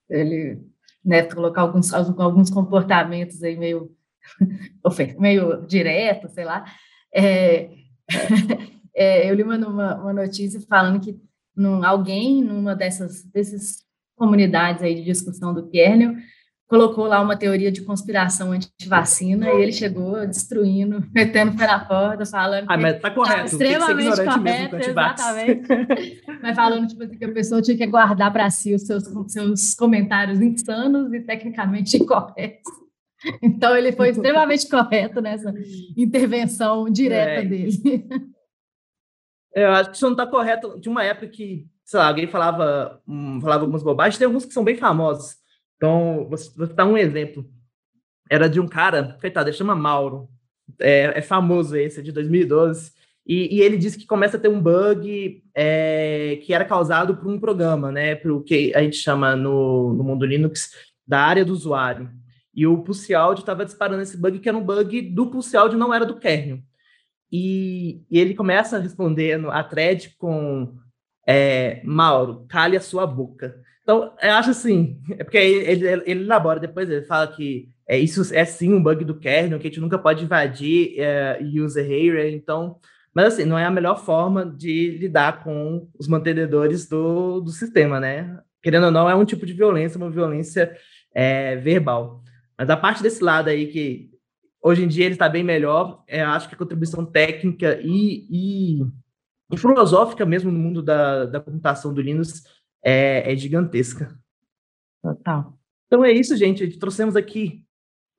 [0.08, 0.60] dele
[1.04, 3.90] né, colocar alguns, alguns comportamentos aí meio,
[5.18, 6.64] meio direto, sei lá.
[7.12, 7.70] É,
[8.94, 9.56] é, eu li uma,
[9.96, 11.18] uma, notícia falando que
[11.56, 13.84] num, alguém numa dessas, dessas
[14.16, 16.14] comunidades aí de discussão do kernel
[16.68, 21.80] colocou lá uma teoria de conspiração anti-vacina e ele chegou destruindo, metendo o pé na
[21.80, 25.68] porta, falando ah, mas tá correto, extremamente correto, exatamente,
[26.42, 29.74] mas falando tipo, assim, que a pessoa tinha que guardar para si os seus, seus
[29.74, 32.70] comentários insanos e tecnicamente incorretos.
[33.42, 35.52] Então ele foi extremamente correto nessa
[35.96, 37.44] intervenção direta é.
[37.44, 37.72] dele.
[39.54, 40.78] Eu acho que isso não está correto.
[40.80, 44.52] De uma época que, sei lá, alguém falava, hum, falava algumas bobagens, tem alguns que
[44.52, 45.38] são bem famosos
[45.78, 47.48] então, vou, vou dar um exemplo.
[48.30, 50.28] era de um cara, coitado, ele chama Mauro,
[50.80, 52.92] é, é famoso esse, é de 2012,
[53.26, 57.30] e, e, ele disse que começa a ter um bug é, que era causado por
[57.30, 60.70] um programa, né, para o que a gente chama no, no mundo Linux
[61.06, 62.10] da área do usuário.
[62.54, 65.78] E o Pulse Audio estava disparando esse bug, que era um bug do Pulse Audio,
[65.78, 66.58] não era do kernel.
[67.30, 70.76] E, e ele começa respondendo a thread com
[71.26, 73.54] é, Mauro, cale a sua boca.
[73.82, 77.98] Então, eu acho assim, é porque ele, ele, ele elabora depois, ele fala que é,
[77.98, 81.84] isso é sim um bug do kernel, que a gente nunca pode invadir é, user
[81.84, 82.78] area, então...
[83.14, 87.98] Mas assim, não é a melhor forma de lidar com os mantenedores do, do sistema,
[87.98, 88.38] né?
[88.62, 90.76] Querendo ou não, é um tipo de violência, uma violência
[91.12, 92.22] é, verbal.
[92.56, 94.10] Mas a parte desse lado aí que
[94.62, 98.82] hoje em dia ele está bem melhor, é, acho que a contribuição técnica e, e,
[99.52, 102.44] e, filosófica mesmo no mundo da, da computação do Linux
[102.82, 104.18] é, é gigantesca.
[105.02, 105.58] Total.
[105.86, 106.78] Então é isso, gente.
[106.78, 107.64] Trouxemos aqui,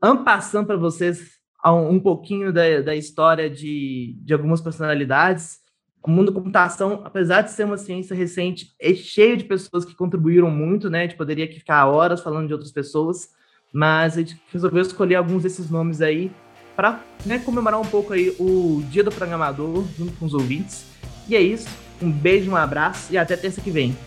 [0.02, 5.60] ampassando para vocês um, um pouquinho da, da história de, de algumas personalidades.
[6.02, 9.96] O mundo da computação, apesar de ser uma ciência recente, é cheio de pessoas que
[9.96, 11.00] contribuíram muito, né?
[11.00, 13.30] A gente poderia aqui ficar horas falando de outras pessoas,
[13.72, 16.32] mas a gente resolveu escolher alguns desses nomes aí
[16.76, 20.86] para né, comemorar um pouco aí o Dia do Programador junto com os ouvintes.
[21.28, 21.68] E é isso.
[22.02, 23.98] Um beijo, um abraço e até terça que vem.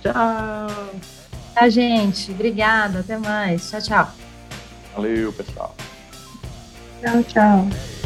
[0.00, 0.14] Tchau!
[1.54, 2.30] Tá, gente.
[2.30, 3.00] Obrigada.
[3.00, 3.68] Até mais.
[3.68, 4.12] Tchau, tchau.
[4.94, 5.74] Valeu, pessoal.
[7.02, 7.97] Tchau, tchau.